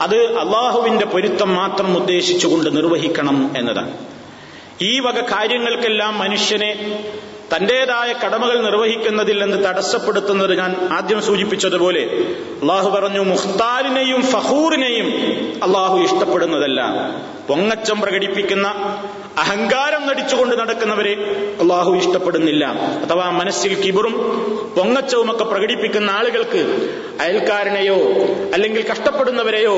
അത് 0.00 0.16
അള്ളാഹുവിന്റെ 0.16 1.04
പൊരുത്തം 1.04 1.54
മാത്രം 1.54 1.96
ഉദ്ദേശിച്ചുകൊണ്ട് 1.96 2.76
നിർവഹിക്കണം 2.76 3.54
എന്നതാണ്. 3.56 3.92
ഈ 4.82 5.00
വക 5.00 5.20
കാര്യങ്ങൾക്കെല്ലാം 5.20 6.18
മനുഷ്യനെ 6.18 7.02
തന്റേതായ 7.54 8.12
കടമകൾ 8.12 8.62
നിർവഹിക്കുന്നതിൽ 8.62 9.42
നിന്ന് 9.42 9.68
തടസ്സപ്പെടുത്തുന്നത് 9.68 10.58
ഞാൻ 10.58 10.88
ആദ്യം 10.92 11.22
സൂചിപ്പിച്ചതുപോലെ 11.22 12.02
അള്ളാഹു 12.62 12.90
പറഞ്ഞു 12.90 13.20
മുഖ്താലിനെയും 13.20 14.22
ഫഹൂറിനെയും 14.22 15.06
അള്ളാഹു 15.62 15.98
ഇഷ്ടപ്പെടുന്നതല്ല. 15.98 16.80
പൊങ്ങച്ചം 17.48 18.00
പ്രകടിപ്പിക്കുന്ന 18.00 18.66
അഹങ്കാരം 19.38 20.06
നടിച്ചുകൊണ്ട് 20.08 20.60
നടക്കുന്നവരെ 20.60 21.12
അള്ളാഹു 21.60 21.92
ഇഷ്ടപ്പെടുന്നില്ല. 21.92 22.64
അഥവാ 23.04 23.30
മനസ്സിൽ 23.30 23.74
കിബറും 23.80 24.14
പൊങ്ങച്ചവുമൊക്കെ 24.76 25.44
പ്രകടിപ്പിക്കുന്ന 25.44 26.10
ആളുകൾക്ക് 26.10 26.62
അയൽക്കാരനെയോ 27.20 27.98
അല്ലെങ്കിൽ 28.54 28.88
കഷ്ടപ്പെടുന്നവരെയോ 28.88 29.76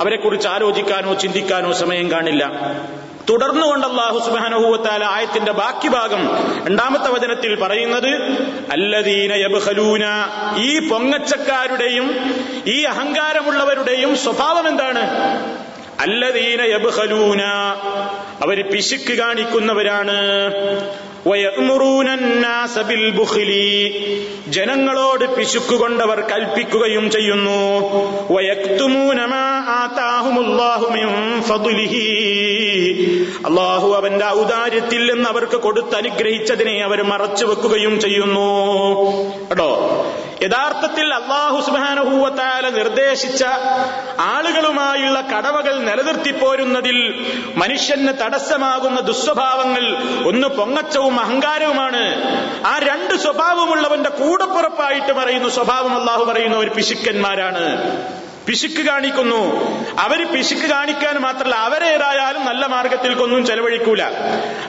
അവരെക്കുറിച്ച് 0.00 0.48
ആലോചിക്കാനോ 0.48 1.14
ചിന്തിക്കാനോ 1.14 1.72
സമയം 1.72 2.10
കാണില്ല. 2.10 2.44
തുടർന്നുകൊണ്ട് 3.28 3.86
അള്ളാഹു 3.86 4.18
സുബാനഹുവത്താല 4.18 5.04
ആയത്തിന്റെ 5.04 5.52
ബാക്കി 5.52 5.88
ഭാഗം 5.88 6.22
രണ്ടാമത്തെ 6.66 7.10
വചനത്തിൽ 7.10 7.60
പറയുന്നത് 7.60 8.10
അല്ലദീന 8.70 9.32
യബ്ഹലൂന 9.34 10.04
ഈ 10.56 10.88
പൊങ്ങച്ചക്കാരുടെയും 10.88 12.06
ഈ 12.66 12.82
അഹങ്കാരമുള്ളവരുടെയും 12.82 14.16
സ്വഭാവം 14.16 14.68
എന്താണ്? 14.68 15.02
അല്ലദീന 16.00 16.60
യബ്ഹലൂന 16.62 17.42
അവർ 18.42 18.72
പിശുക്ക് 18.72 19.18
കാണിക്കുന്നവരാണ്. 19.18 20.18
ജനങ്ങളോട് 24.48 25.34
പിശുക്കുകൊണ്ടവർ 25.36 26.20
കൽപ്പിക്കുകയും 26.20 27.10
ചെയ്യുന്നു. 27.10 27.58
അള്ളാഹു 33.46 33.94
അവന്റെ 33.94 34.26
ഔദാര്യത്തിൽ 34.26 35.14
നിന്ന് 35.14 35.28
അവർക്ക് 35.28 35.56
കൊടുത്തനുഗ്രഹിച്ചതിനെ 35.56 36.84
അവർ 36.84 37.02
മറച്ചു 37.02 37.46
വെക്കുകയും 37.46 38.00
ചെയ്യുന്നു. 38.00 38.48
കേട്ടോ 39.48 39.70
യഥാർത്ഥത്തിൽ 40.42 41.14
അള്ളാഹു 41.14 41.60
സുബാനഹൂവത്താല 41.66 42.68
നിർദ്ദേശിച്ച 42.68 43.44
ആളുകളുമായുള്ള 44.18 45.20
കടവകൾ 45.20 45.78
നിലനിർത്തിപ്പോരുന്നതിൽ 45.78 46.98
മനുഷ്യന് 47.56 48.08
തടസ്സമാകുന്ന 48.08 49.00
ദുസ്വഭാവങ്ങൾ 49.00 49.96
ഒന്ന് 50.28 50.48
പൊങ്ങച്ചവും 50.48 51.20
അഹങ്കാരവുമാണ്. 51.20 52.02
ആ 52.66 52.78
രണ്ട് 52.78 53.14
സ്വഭാവമുള്ളവന്റെ 53.14 54.10
കൂടപ്പുറപ്പായിട്ട് 54.10 55.12
പറയുന്നു 55.12 55.48
സ്വഭാവം 55.48 56.00
അള്ളാഹു 56.00 56.24
പറയുന്ന 56.24 56.56
ഒരു 56.56 56.70
പിശുക്കന്മാരാണ്. 56.70 57.64
പിശുക്ക് 58.48 58.82
കാണിക്കുന്നു. 58.86 59.40
അവർ 59.98 60.32
പിശുക്ക് 60.32 60.62
കാണിക്കാൻ 60.62 61.16
മാത്രമല്ല 61.16 61.54
അവരേതായാലും 61.54 62.46
നല്ല 62.46 62.66
മാർഗത്തിൽ 62.66 63.14
കൊന്നും 63.14 63.46
ചെലവഴിക്കൂല. 63.46 64.02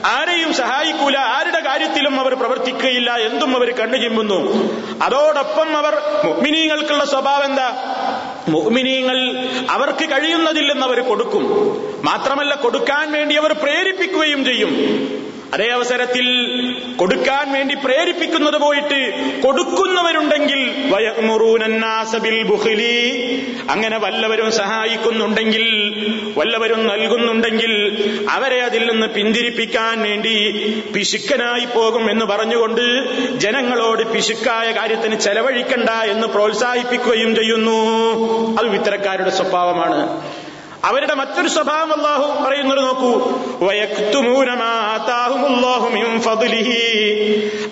ആരെയും 0.04 0.54
സഹായിക്കൂല 0.54 1.16
ആരുടെ 1.16 1.60
കാര്യത്തിലും 1.60 2.20
അവർ 2.20 2.34
പ്രവർത്തിക്കുകയില്ല 2.34 3.16
എന്തും 3.16 3.56
അവർ 3.56 3.74
കണ്ണു 3.74 3.96
ചിമ്പുന്നു 3.96 4.38
അതോടൊപ്പം 5.02 5.76
അവർ 5.76 5.94
മുഗ്മിനീങ്ങൾക്കുള്ള 6.24 7.04
സ്വഭാവം 7.04 7.44
എന്താ? 7.44 7.68
മുഗ്മിനീങ്ങൾ 8.48 9.48
അവർക്ക് 9.70 10.04
കഴിയുന്നതില്ലെന്ന് 10.04 10.86
അവർ 10.86 11.00
കൊടുക്കും. 11.00 11.44
മാത്രമല്ല 12.04 12.54
കൊടുക്കാൻ 12.54 13.12
വേണ്ടി 13.12 13.34
അവർ 13.34 13.52
പ്രേരിപ്പിക്കുകയും 13.52 14.44
ചെയ്യും. 14.44 14.70
അതേ 15.54 15.68
അവസരത്തിൽ 15.68 16.26
കൊടുക്കാൻ 16.96 17.52
വേണ്ടി 17.52 17.74
പ്രേരിപ്പിക്കുന്നത് 17.74 18.56
പോയിട്ട് 18.56 18.98
കൊടുക്കുന്നവരുണ്ടെങ്കിൽ 19.40 20.60
അങ്ങനെ 23.70 23.98
വല്ലവരും 23.98 24.52
സഹായിക്കുന്നുണ്ടെങ്കിൽ 24.52 25.64
വല്ലവരും 26.38 26.86
നൽകുന്നുണ്ടെങ്കിൽ 26.86 27.72
അവരെ 28.30 28.60
അതിൽ 28.60 28.90
നിന്ന് 28.90 29.06
പിന്തിരിപ്പിക്കാൻ 29.06 30.02
വേണ്ടി 30.02 30.34
പിശുക്കനായി 30.94 31.64
പോകും 31.64 32.10
എന്ന് 32.10 32.24
പറഞ്ഞുകൊണ്ട് 32.24 32.82
ജനങ്ങളോട് 33.38 34.12
പിശുക്കായ 34.12 34.70
കാര്യത്തിന് 34.72 35.16
ചെലവഴിക്കണ്ട 35.16 35.90
എന്ന് 35.90 36.26
പ്രോത്സാഹിപ്പിക്കുകയും 36.26 37.34
ചെയ്യുന്നു. 37.34 37.78
അത് 38.58 38.74
ഇത്തരക്കാരുടെ 38.74 39.30
സ്വഭാവമാണ്. 39.30 40.22
അവരുടെ 40.84 41.14
മറ്റൊരു 41.14 41.48
സ്വഭാവം 41.48 41.92
അള്ളാഹു 41.96 42.44
പറയുന്നത് 42.44 42.78
നോക്കൂ. 42.78 43.38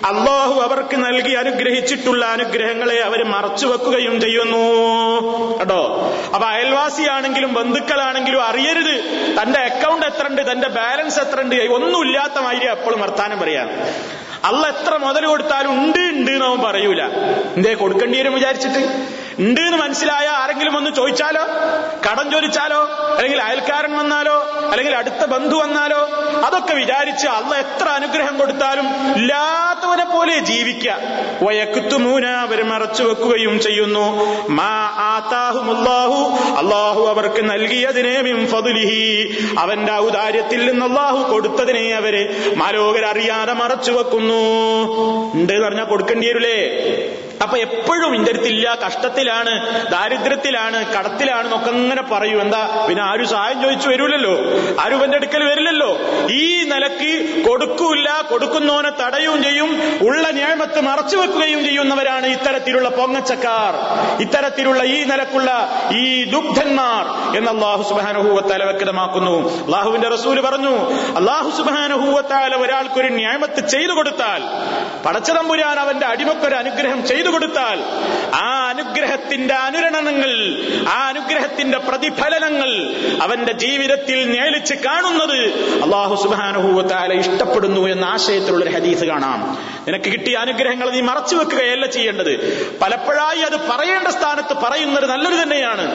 അള്ളാഹു 0.05 0.61
അവർക്ക് 0.61 0.95
നൽകി 0.95 1.31
അനുഗ്രഹിച്ചിട്ടുള്ള 1.31 2.25
അനുഗ്രഹങ്ങളെ 2.25 2.99
അവർ 2.99 3.23
മറച്ചു 3.23 3.67
വെക്കുകയും 3.67 4.21
ചെയ്യുന്നു. 4.21 4.57
കേട്ടോ? 5.59 6.13
അപ്പൊ 6.35 6.47
അയൽവാസിയാണെങ്കിലും 6.47 7.53
ബന്ധുക്കളാണെങ്കിലും 7.53 8.43
അറിയരുത്. 8.43 9.01
തന്റെ 9.41 9.59
അക്കൗണ്ട് 9.59 10.05
എത്ര 10.05 10.27
ഉണ്ട് 10.27 10.51
തന്റെ 10.51 10.67
ബാലൻസ് 10.67 11.19
എത്ര 11.19 11.41
ഉണ്ട് 11.41 11.55
ഒന്നുമില്ലാത്ത 11.55 12.39
മാതിരി 12.39 12.65
എപ്പോഴും 12.65 13.01
വർത്താനം 13.01 13.39
പറയാം. 13.39 13.69
അള്ള 14.45 14.67
എത്ര 14.67 14.97
മുതൽ 14.97 15.25
കൊടുത്താലും 15.25 15.71
ഉണ്ട് 15.71 15.99
ഉണ്ട് 15.99 16.31
എന്നവൻ 16.31 16.59
പറയൂല. 16.59 17.03
എന്തേ 17.55 17.73
കൊടുക്കേണ്ടി 17.73 18.19
വരും 18.19 18.33
വിചാരിച്ചിട്ട്? 18.33 18.79
ഉണ്ട് 19.39 19.61
എന്ന് 19.61 19.77
മനസ്സിലായ 19.77 20.27
ആരെങ്കിലും 20.27 20.77
ഒന്ന് 20.77 20.91
ചോദിച്ചാലോ? 20.91 21.41
കടം 22.11 22.31
ചോദിച്ചാലോ? 22.31 22.77
അല്ലെങ്കിൽ 23.17 23.41
അയൽക്കാരൻ 23.41 23.97
വന്നാലോ? 23.97 24.49
അല്ലെങ്കിൽ 24.71 24.95
അടുത്ത 24.95 25.25
ബന്ധു 25.25 25.55
വന്നാലോ? 25.55 26.09
അതൊക്കെ 26.45 26.73
വിചാരിച്ച് 26.73 27.27
അള്ള 27.27 27.55
എത്ര 27.55 27.87
അനുഗ്രഹം 27.89 28.37
കൊടുത്താലും 28.37 29.15
ഇല്ലാത്തവനെ 29.15 30.05
പോലെ 30.05 30.39
ജീവിക്കുക 30.39 30.91
അവർ 32.27 32.63
മറച്ചു 32.63 33.03
വെക്കുകയും 33.03 33.59
ചെയ്യുന്നു. 33.59 34.05
മാ 34.49 34.89
അള്ളാഹു 36.57 37.07
അവർക്ക് 37.07 37.49
നൽകിയതിനെ 37.49 38.21
അവന്റെ 39.59 39.93
ഔദാര്യത്തിൽ 39.93 40.71
നിന്ന് 40.71 40.85
അള്ളാഹു 40.85 41.31
കൊടുത്തതിനെ 41.31 41.95
അവർ 41.95 42.35
മാലോകരറിയാതെ 42.55 43.53
മറച്ചു 43.53 43.91
വെക്കുന്നു. 43.91 44.43
ഉണ്ട് 45.33 45.53
എന്ന് 45.53 45.65
പറഞ്ഞാൽ 45.65 45.85
കൊടുക്കേണ്ടി 45.85 46.27
വരില്ലേ? 46.27 46.69
അപ്പൊ 47.43 47.57
എപ്പോഴും 47.57 48.15
ഇന്റെ 48.15 48.31
അടുത്തില്ല 48.31 48.77
കഷ്ടത്തിലാണ് 48.85 49.51
ദാരിദ്ര്യത്തിലാണ് 49.89 50.93
കടത്തിലാണ് 50.95 51.45
എന്നൊക്കെ 51.45 51.69
അങ്ങനെ 51.69 52.01
പറയൂ. 52.01 52.41
എന്താ? 52.41 52.85
പിന്നെ 52.87 53.03
ആരും 53.03 53.27
സഹായം 53.27 53.61
ചോദിച്ചു 53.61 53.89
വരൂലല്ലോ? 53.89 54.33
ആരും 54.79 55.03
എന്റെ 55.03 55.17
അടുക്കൽ 55.17 55.43
വരില്ലല്ലോ? 55.43 55.91
ഈ 56.29 56.63
നിലയ്ക്ക് 56.63 57.43
കൊടുക്കൂല 57.49 58.07
കൊടുക്കുന്നവനെ 58.29 58.89
തടയുകയും 58.89 59.43
ചെയ്യും 59.43 59.69
ഉള്ള 60.07 60.29
ഞാമത്ത് 60.29 60.81
മറച്ചു 60.81 61.17
വെക്കുകയും 61.17 61.65
ചെയ്യുന്നവരാണ് 61.65 62.27
ഇത്തരത്തിലുള്ള 62.27 62.89
പൊങ്ങച്ചക്കാർ. 62.89 63.73
ഇത്തരത്തിലുള്ള 64.19 64.83
ഈ 64.83 65.03
നിലക്കുള്ള 65.03 65.49
ഈ 65.91 66.23
ദുഗ്ധന്മാർ 66.23 67.35
എന്ന് 67.37 67.51
അള്ളാഹു 67.51 67.83
സുബാനഹൂവത്താല 67.89 68.63
വ്യക്തമാക്കുന്നു. 68.63 69.35
അള്ളാഹുവിന്റെ 69.65 70.07
റസൂൽ 70.07 70.41
പറഞ്ഞു 70.41 70.75
അള്ളാഹു 71.15 71.49
സുബാനഹൂവത്താല 71.57 72.55
ഒരാൾക്കൊരു 72.55 73.09
ന്യായമത്ത് 73.09 73.67
ചെയ്തു 73.67 73.91
കൊടുത്താൽ 73.91 74.43
പടച്ചതമ്പുരാൻ 75.05 75.79
അവന്റെ 75.79 76.05
അടിമക്കൊരു 76.05 76.55
അനുഗ്രഹം 76.55 77.07
ചെയ്തു 77.07 77.28
കൊടുത്താൽ 77.31 77.79
ആ 78.35 78.67
അനുഗ്രഹത്തിന്റെ 78.69 79.53
അനുരണനങ്ങൾ 79.53 80.31
ആ 80.89 81.07
അനുഗ്രഹത്തിന്റെ 81.07 81.77
പ്രതിഫലനങ്ങൾ 81.77 82.71
അവന്റെ 83.21 83.53
ജീവിതത്തിൽ 83.53 84.31
നേളിച്ച് 84.31 84.73
കാണുന്നത് 84.73 85.37
അള്ളാഹു 85.83 86.15
സുബാനുഭൂവത്താല 86.23 87.13
ഇഷ്ടപ്പെടുന്നു 87.13 87.87
എന്ന 87.87 88.05
ആശയത്തിലുള്ള 88.05 88.65
ഒരു 88.65 88.71
ഹദീസ് 88.75 89.03
കാണാം. 89.03 89.39
നിനക്ക് 89.87 90.05
കിട്ടിയ 90.05 90.35
അനുഗ്രഹങ്ങൾ 90.35 90.91
നീ 90.91 91.01
മറച്ചു 91.01 91.35
വെക്കുകയല്ല 91.35 91.85
ചെയ്യേണ്ടത്. 91.85 92.33
പലപ്പോഴായി 92.81 93.39
അത് 93.39 93.57
പറയേണ്ട 93.69 94.07
സ്ഥാനത്ത് 94.07 94.53
പറയുന്നത് 94.63 95.05
നല്ലത് 95.05 95.43
തന്നെയാണ്. 95.43 95.85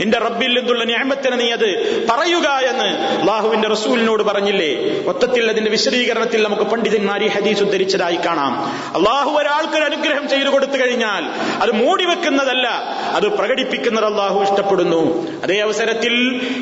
നിന്റെ 0.00 0.18
റബ്ബിൽ 0.18 0.58
നിന്നുള്ള 0.58 0.84
നിഅമത്തിനെ 0.84 1.36
നീ 1.36 1.50
അത് 1.50 1.68
പറയുക 2.08 2.48
എന്ന് 2.48 2.88
അള്ളാഹുവിന്റെ 3.20 3.68
റസൂലിനോട് 3.68 4.22
പറഞ്ഞില്ലേ? 4.22 4.70
മൊത്തത്തിൽ 5.06 5.50
അതിന്റെ 5.50 5.70
വിശദീകരണത്തിൽ 5.70 6.42
നമുക്ക് 6.42 6.62
പണ്ഡിതന്മാർ 6.62 7.24
ഈ 7.24 7.28
ഹദീസ് 7.28 7.62
ഉദ്ധരിച്ചതായി 7.62 8.18
കാണാം. 8.26 8.53
അള്ളാഹു 8.96 9.30
ഒരാൾക്കൊരു 9.30 9.84
അനുഗ്രഹം 9.84 10.28
ചെയ്തു 10.28 10.48
കൊടുത്തു 10.48 10.76
കഴിഞ്ഞാൽ 10.80 11.24
അത് 11.62 11.72
മൂടി 11.72 12.04
വെക്കുന്നതല്ല 12.04 12.66
അത് 13.14 13.26
പ്രകടിപ്പിക്കുന്നത് 13.28 14.04
അള്ളാഹു 14.04 14.42
ഇഷ്ടപ്പെടുന്നു. 14.42 15.02
അതേ 15.44 15.60
അവസരത്തിൽ 15.60 16.14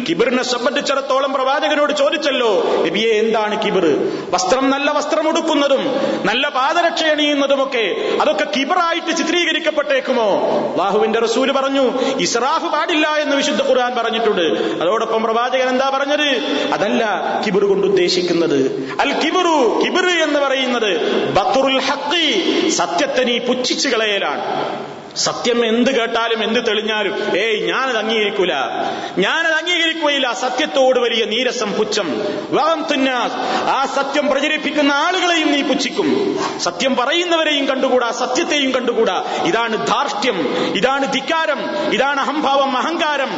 കിബിറിനെ 0.08 0.42
സംബന്ധിച്ചിടത്തോളം 0.42 1.32
പ്രവാചകനോട് 1.32 1.92
ചോദിച്ചല്ലോ 1.92 2.82
നബിയെ 2.86 3.10
എന്താണ് 3.10 3.64
കിബിർ? 3.64 3.86
വസ്ത്രം 4.30 4.70
നല്ല 4.70 4.90
വസ്ത്രം 4.90 5.28
ഉടുക്കുന്നതും 5.28 5.82
നല്ല 6.24 6.48
പാദരക്ഷ 6.48 7.02
അണിയുന്നതുമൊക്കെ 7.02 7.84
അതൊക്കെ 8.20 8.46
കിബറായിട്ട് 8.56 9.16
ചിത്രീകരിക്കപ്പെട്ടേക്കുമോ? 9.16 10.28
അള്ളാഹുവിന്റെ 10.72 11.18
റസൂൽ 11.18 11.52
പറഞ്ഞു 11.52 11.84
ഇസ്രാഫ് 12.18 12.66
പാടില്ല 12.66 13.08
എന്ന് 13.16 13.36
വിശുദ്ധ 13.36 13.62
ഖുർആൻ 13.62 13.92
പറഞ്ഞിട്ടുണ്ട്. 13.96 14.46
അതോടൊപ്പം 14.82 15.22
പ്രവാചകൻ 15.22 15.68
എന്താ 15.68 15.90
പറഞ്ഞത്? 15.94 16.28
അതല്ല 16.72 17.02
കിബിർ 17.46 17.64
കൊണ്ട് 17.64 17.86
ഉദ്ദേശിക്കുന്നത്. 17.86 18.58
അൽ 19.00 19.12
കിബിറു 19.12 19.80
കിബിർ 19.84 20.06
എന്ന് 20.22 20.40
പറയുന്നത് 20.40 20.90
ബത്തുറുൽ 21.32 21.78
സത്യത്തെ 22.70 23.22
നീ 23.24 23.38
പുച്ഛിച്ചു 23.38 23.88
കളയലാണ്. 23.88 24.44
സത്യം 25.16 25.66
എന്ത് 25.66 25.90
കേട്ടാലും 25.90 26.44
എന്ത് 26.44 26.66
തെളിഞ്ഞാലും 26.68 27.38
ഏയ് 27.38 27.68
ഞാനത് 27.68 27.96
അംഗീകരിക്കൂല. 27.96 28.52
ഞാനത് 29.18 29.52
അംഗീകരിക്കുകയില്ല. 29.52 30.32
സത്യത്തോട് 30.32 31.00
വലിയ 31.00 31.24
നീരസം 31.24 31.72
പുച്ഛം. 31.72 32.20
വകം 32.52 32.86
തുന്നാസ് 32.90 33.32
ആ 33.68 33.86
സത്യം 33.96 34.28
പ്രചരിപ്പിക്കുന്ന 34.28 34.92
ആളുകളെയും 34.92 35.52
നീ 35.52 35.62
പുച്ഛിക്കും. 35.62 36.38
സത്യം 36.60 36.96
പറയുന്നവരെയും 36.96 37.68
കണ്ടുകൂടാ 37.68 38.10
സത്യത്തെയും 38.10 38.70
കണ്ടുകൂടാ. 38.70 39.24
ഇതാണ് 39.44 39.86
ധാർഷ്ട്യം 39.86 40.38
ഇതാണ് 40.76 41.12
ധിക്കാരം 41.12 41.92
ഇതാണ് 41.92 42.20
അഹംഭാവം 42.20 42.76
അഹങ്കാരം. 42.76 43.30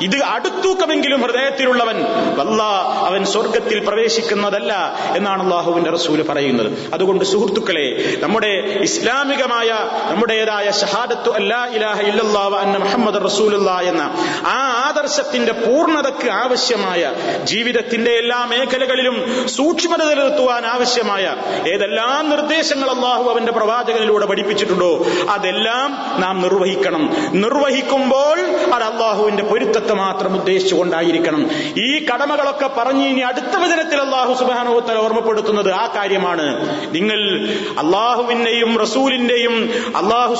ഇത് 0.00 0.22
അടുത്തൂക്കമെങ്കിലും 0.22 1.22
ഹൃദയത്തിലുള്ളവൻ 1.22 2.02
വല്ല 2.36 2.62
അവൻ 3.06 3.24
സ്വർഗത്തിൽ 3.24 3.78
പ്രവേശിക്കുന്നതല്ല 3.78 4.98
എന്നാണ് 5.16 5.42
അള്ളാഹുവിന്റെ 5.42 5.90
റസൂൽ 5.90 6.22
പറയുന്നത്. 6.22 6.90
അതുകൊണ്ട് 6.94 7.24
സുഹൃത്തുക്കളെ 7.24 8.16
നമ്മുടെ 8.20 8.78
ഇസ്ലാമികമായ 8.82 9.68
നമ്മുടേതായ 10.10 10.70
ഷഹാദത്തു 10.70 11.17
അല്ലാ 11.26 11.66
ഇലാഹ 11.66 12.00
ഇല്ലല്ലാഹു 12.00 12.54
അന്ന 12.54 12.76
മുഹമ്മദ് 12.76 13.24
റസൂലുള്ള 13.24 13.80
എന്ന 13.80 14.02
ആ 14.46 14.84
ആദർശത്തിന്റെ 14.88 15.52
പൂർണതയ്ക്ക് 15.52 16.30
ആവശ്യമായ 16.30 17.14
ജീവിതത്തിന്റെ 17.44 18.10
എല്ലാ 18.10 18.44
മേഖലകളിലും 18.44 19.48
സൂക്ഷ്മത 19.48 19.98
നിലനിർത്തുവാൻ 19.98 20.66
ആവശ്യമായ 20.66 21.36
ഏതെല്ലാം 21.66 22.30
നിർദ്ദേശങ്ങൾ 22.30 22.90
അള്ളാഹു 22.90 23.30
അവന്റെ 23.30 23.52
പ്രവാചകനിലൂടെ 23.52 24.26
പഠിപ്പിച്ചിട്ടുണ്ടോ 24.26 25.06
അതെല്ലാം 25.30 26.20
നാം 26.20 26.42
നിർവഹിക്കണം. 26.42 27.16
നിർവഹിക്കുമ്പോൾ 27.32 28.40
അത് 28.74 28.82
അള്ളാഹുവിന്റെ 28.82 29.42
പൊരുത്തത്തെ 29.42 29.94
മാത്രം 29.94 30.34
ഉദ്ദേശിച്ചുകൊണ്ടായിരിക്കണം. 30.34 31.50
ഈ 31.78 32.06
കടമകളൊക്കെ 32.06 32.70
പറഞ്ഞ് 32.78 33.08
ഇനി 33.08 33.20
അടുത്ത 33.20 33.56
വചനത്തിൽ 33.56 34.00
അള്ളാഹു 34.00 34.34
സുബാനുഭവത്തല 34.34 34.98
ഓർമ്മപ്പെടുത്തുന്നത് 34.98 35.72
ആ 35.72 35.86
കാര്യമാണ്. 35.96 36.46
നിങ്ങൾ 36.94 37.48
അള്ളാഹുവിന്റെയും 37.78 38.78
റസൂലിന്റെയും 38.78 39.54
അള്ളാഹു 39.96 40.34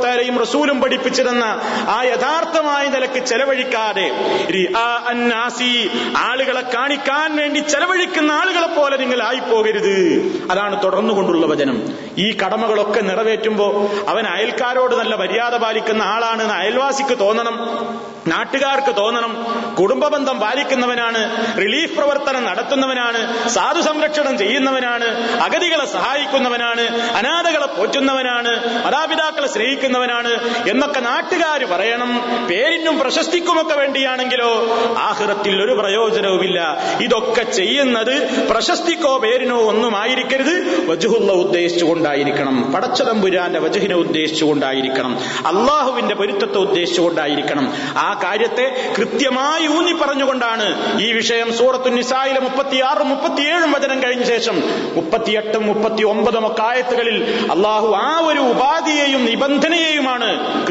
സുബാനുഭൂവത്താരെയും 0.00 0.38
റസൂലും 0.38 0.80
പഠിപ്പിച്ചിരുന്ന 0.80 1.44
ആ 1.88 2.02
യഥാർത്ഥമായ 2.02 2.86
നിലയ്ക്ക് 2.86 3.26
ചെലവഴിക്കാതെ 3.26 4.06
ആളുകളെ 6.16 6.60
കാണിക്കാൻ 6.60 7.36
വേണ്ടി 7.36 7.60
ചെലവഴിക്കുന്ന 7.60 8.32
ആളുകളെ 8.32 8.66
പോലെ 8.66 8.96
നിങ്ങൾ 8.96 9.22
ആയിപ്പോകരുത്. 9.22 9.92
അതാണ് 10.50 10.82
തുടർന്നുകൊണ്ടുള്ള 10.84 11.46
വചനം. 11.46 11.82
ഈ 12.18 12.36
കടമകളൊക്കെ 12.46 13.00
നിറവേറ്റുമ്പോൾ 13.00 13.74
അവൻ 14.08 14.26
അയൽക്കാരോട് 14.26 14.94
നല്ല 14.94 15.14
മര്യാദ 15.14 15.56
പാലിക്കുന്ന 15.56 16.02
ആളാണെന്ന് 16.02 16.54
അയൽവാസിക്ക് 16.54 17.18
തോന്നണം. 17.20 17.56
നാട്ടുകാർക്ക് 18.26 18.96
തോന്നണം. 18.96 19.46
കുടുംബബന്ധം 19.80 20.40
പാലിക്കുന്നവനാണ് 20.40 21.46
റിലീഫ് 21.58 21.96
പ്രവർത്തനം 21.96 22.44
നടത്തുന്നവനാണ് 22.44 23.48
സാധു 23.48 23.80
സംരക്ഷണം 23.80 24.38
ചെയ്യുന്നവനാണ് 24.38 25.04
അഗതികളെ 25.40 25.86
സഹായിക്കുന്നവനാണ് 25.86 26.80
അനാഥകളെ 27.10 27.66
പോറ്റുന്നവനാണ് 27.66 28.84
മാതാപിതാക്കളെ 28.84 29.46
സ്നേഹിക്കുന്നവനാണ് 29.46 30.28
എന്നൊക്കെ 30.70 31.00
നാട്ടുകാർ 31.00 31.64
പറയണം. 31.64 32.22
പേരിനും 32.50 32.98
പ്രശസ്തിക്കുമൊക്കെ 32.98 33.74
വേണ്ടിയാണെങ്കിലോ 33.74 34.66
ആഹൃത്തിൽ 34.98 35.62
ഒരു 35.62 35.72
പ്രയോജനവുമില്ല. 35.72 36.78
ഇതൊക്കെ 37.00 37.42
ചെയ്യുന്നത് 37.42 38.46
പ്രശസ്തിക്കോ 38.48 39.18
പേരിനോ 39.18 39.60
ഒന്നും 39.60 39.96
ആയിരിക്കരുത് 39.96 40.86
വജുഹുള്ള 40.90 41.32
ഉദ്ദേശിച്ചുകൊണ്ടായിരിക്കണം. 41.32 42.72
പടച്ചതമ്പുരാന്റെ 42.72 43.60
വജുഹിനെ 43.60 43.94
ഉദ്ദേശിച്ചുകൊണ്ടായിരിക്കണം. 43.94 45.18
അള്ളാഹുവിന്റെ 45.46 46.14
പൊരുത്തത്തെ 46.14 46.58
ഉദ്ദേശിച്ചുകൊണ്ടായിരിക്കണം. 46.58 47.72
ആ 47.96 48.09
കാര്യത്തെ 48.14 48.66
കൃത്യമായി 48.96 49.66
ഊന്നി 49.66 49.92
പറഞ്ഞുകൊണ്ടാണ് 49.92 50.66
ഈ 51.00 51.12
വിഷയം 51.12 51.52
സൂറത്തു 51.52 51.88
നിസായിലെ 51.88 52.40
മുപ്പത്തിയാറും 52.40 53.08
മുപ്പത്തിയേഴും 53.08 53.72
വചനം 53.72 54.02
കഴിഞ്ഞ 54.02 54.24
ശേഷം 54.24 54.56
മുപ്പത്തിയെട്ടും 54.94 55.66
മുപ്പത്തി 55.66 56.02
ഒമ്പതും 56.02 56.46
ഒക്കെ 56.46 56.62
ആയത്തുകളിൽ 56.62 57.18
അള്ളാഹു 57.50 57.88
ആ 58.00 58.18
ഒരു 58.20 58.40
ഉപാധിയെയും 58.40 59.24
നിബന്ധനയെയുമാണ് 59.24 60.30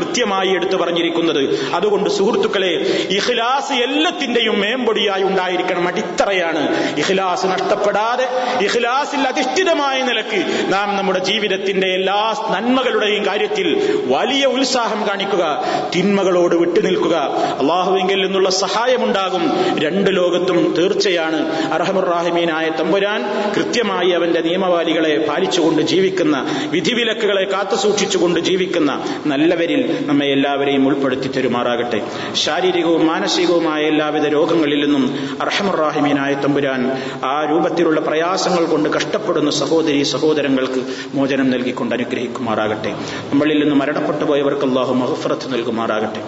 കൃത്യമായി 0.10 0.50
എടുത്തു 0.50 0.76
പറഞ്ഞിരിക്കുന്നത്. 0.76 1.60
അതുകൊണ്ട് 1.74 2.10
സുഹൃത്തുക്കളെ 2.10 2.68
ഇഖ്ലാസ് 3.10 3.74
എല്ലാത്തിന്റെയും 3.74 4.60
മേമ്പൊടിയായി 4.60 5.24
ഉണ്ടായിരിക്കണം. 5.24 5.88
അടിത്തറയാണ്. 5.88 6.94
ഇഖ്ലാസ് 7.00 7.46
നഷ്ടപ്പെടാതെ 7.46 8.28
ഇഖ്ലാസിൽ 8.66 9.20
അധിഷ്ഠിതമായ 9.20 10.02
നിലയ്ക്ക് 10.02 10.74
നാം 10.74 10.98
നമ്മുടെ 10.98 11.20
ജീവിതത്തിന്റെ 11.20 11.88
എല്ലാ 11.88 12.36
നന്മകളുടെയും 12.52 13.26
കാര്യത്തിൽ 13.26 14.00
വലിയ 14.08 14.46
ഉത്സാഹം 14.46 15.08
കാണിക്കുക 15.08 15.66
തിന്മകളോട് 15.96 16.56
വിട്ടുനിൽക്കുക 16.56 17.16
അള്ളാഹുവിങ്കിൽ 17.60 18.26
നിന്നുള്ള 18.26 18.50
സഹായമുണ്ടാകും. 18.50 19.52
രണ്ട് 19.80 20.16
ലോകത്തും 20.16 20.74
തീർച്ചയാണ്. 20.78 21.72
അർഹമുറാഹിമീനായ 21.74 22.70
തമ്പുരാൻ 22.70 23.54
കൃത്യമായി 23.58 24.10
അവന്റെ 24.10 24.42
നിയമവാലികളെ 24.42 25.26
പാലിച്ചുകൊണ്ട് 25.30 25.82
ജീവിക്കുന്ന 25.82 26.68
വിധിവിലക്കുകളെ 26.72 27.44
കാത്തുസൂക്ഷിച്ചുകൊണ്ട് 27.44 28.40
ജീവിക്കുന്ന 28.40 29.04
നല്ലവരിൽ 29.26 30.09
നമ്മെ 30.10 30.26
എല്ലാവരെയും 30.26 30.88
ഉൾപ്പെടുത്തി 30.88 31.28
തരുമാറാകട്ടെ. 31.28 32.00
ശാരീരികവും 32.34 33.06
മാനസികവുമായ 33.06 33.82
എല്ലാവിധ 33.84 34.28
രോഗങ്ങളിൽ 34.28 34.82
നിന്നും 34.86 35.04
അർഹമുറാഹിമീനായ 35.42 36.34
തമ്പുരാൻ 36.34 36.82
ആ 37.26 37.48
രൂപത്തിലുള്ള 37.52 38.00
പ്രയാസങ്ങൾ 38.00 38.66
കൊണ്ട് 38.66 38.90
കഷ്ടപ്പെടുന്ന 38.90 39.52
സഹോദരി 39.52 40.04
സഹോദരങ്ങൾക്ക് 40.04 40.84
മോചനം 41.14 41.50
നൽകിക്കൊണ്ട് 41.50 41.96
അനുഗ്രഹിക്കുമാറാകട്ടെ. 41.96 42.94
നമ്മളിൽ 43.32 43.60
നിന്ന് 43.60 43.76
മരണപ്പെട്ടു 43.76 44.26
പോയവർക്ക് 44.26 44.66
അള്ളാഹു 44.66 44.94
മഹഫറത്ത് 44.94 45.54
നൽകുമാറാകട്ടെ. 45.54 46.24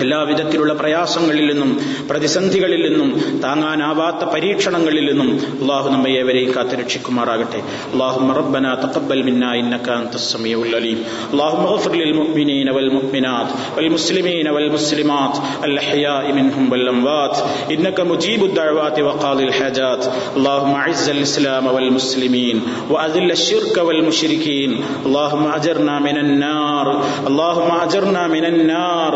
എല്ലാവിധത്തിലുള്ള 0.00 0.72
പ്രയാസങ്ങളിൽ 0.74 1.46
നിന്നും 1.50 1.70
പ്രതിസന്ധികളിൽ 2.10 2.82
നിന്നും 2.86 3.08
താങ്ങാനാവാത്ത 3.44 4.22
പരീക്ഷണങ്ങളിൽ 4.34 5.04
നിന്നും 5.10 5.30
അള്ളാഹു 5.56 5.88
നമ്മെ 5.94 6.10
ഏവരെയും 6.20 6.50
കാത്തുരക്ഷിക്കുമാറാകട്ടെ 6.56 7.60
اللهم 7.92 8.28
ربنا 8.32 8.70
تقبل 8.84 9.18
منا 9.28 9.50
انك 9.60 9.86
انت 10.00 10.14
السميع 10.14 10.56
العليم 10.60 10.98
اللهم 11.32 11.64
اغفر 11.66 11.92
للمؤمنين 11.94 12.68
والمؤمنات 12.70 13.48
والمسلمين 13.76 14.46
والمسلمات 14.48 15.34
الاحياء 15.64 16.24
منهم 16.32 16.64
والاموات 16.72 17.34
انك 17.74 17.98
مجيب 18.02 18.40
الدعوات 18.44 18.96
وقاضي 19.00 19.44
الحاجات 19.44 20.02
اللهم 20.36 20.72
اعز 20.74 21.06
الاسلام 21.08 21.64
والمسلمين 21.68 22.56
واذل 22.90 23.30
الشرك 23.30 23.76
والمشركين 23.82 24.70
اللهم 25.06 25.44
اجرنا 25.48 25.94
من 26.00 26.16
النار 26.18 26.86
اللهم 27.28 27.70
اجرنا 27.78 28.22
من 28.28 28.44
النار 28.44 29.12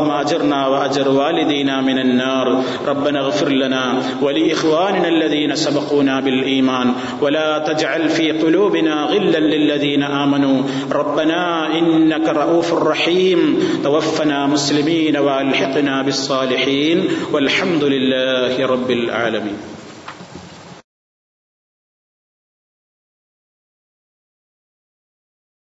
اللهم 0.00 0.20
أجرنا 0.20 0.66
وأجر 0.66 1.08
والدينا 1.08 1.80
من 1.80 1.98
النار. 1.98 2.62
ربنا 2.86 3.20
اغفر 3.20 3.48
لنا 3.48 4.02
ولإخواننا 4.22 5.08
الذين 5.08 5.54
سبقونا 5.54 6.20
بالإيمان. 6.20 6.92
ولا 7.20 7.58
تجعل 7.58 8.08
في 8.08 8.32
قلوبنا 8.32 9.04
غلا 9.04 9.38
للذين 9.38 10.02
آمنوا. 10.02 10.62
ربنا 10.92 11.72
إنك 11.78 12.28
رؤوف 12.28 12.74
رحيم. 12.74 13.58
توفنا 13.84 14.46
مسلمين 14.46 15.16
وألحقنا 15.16 16.02
بالصالحين. 16.02 17.08
والحمد 17.32 17.84
لله 17.84 18.66
رب 18.66 18.90
العالمين. 18.90 19.79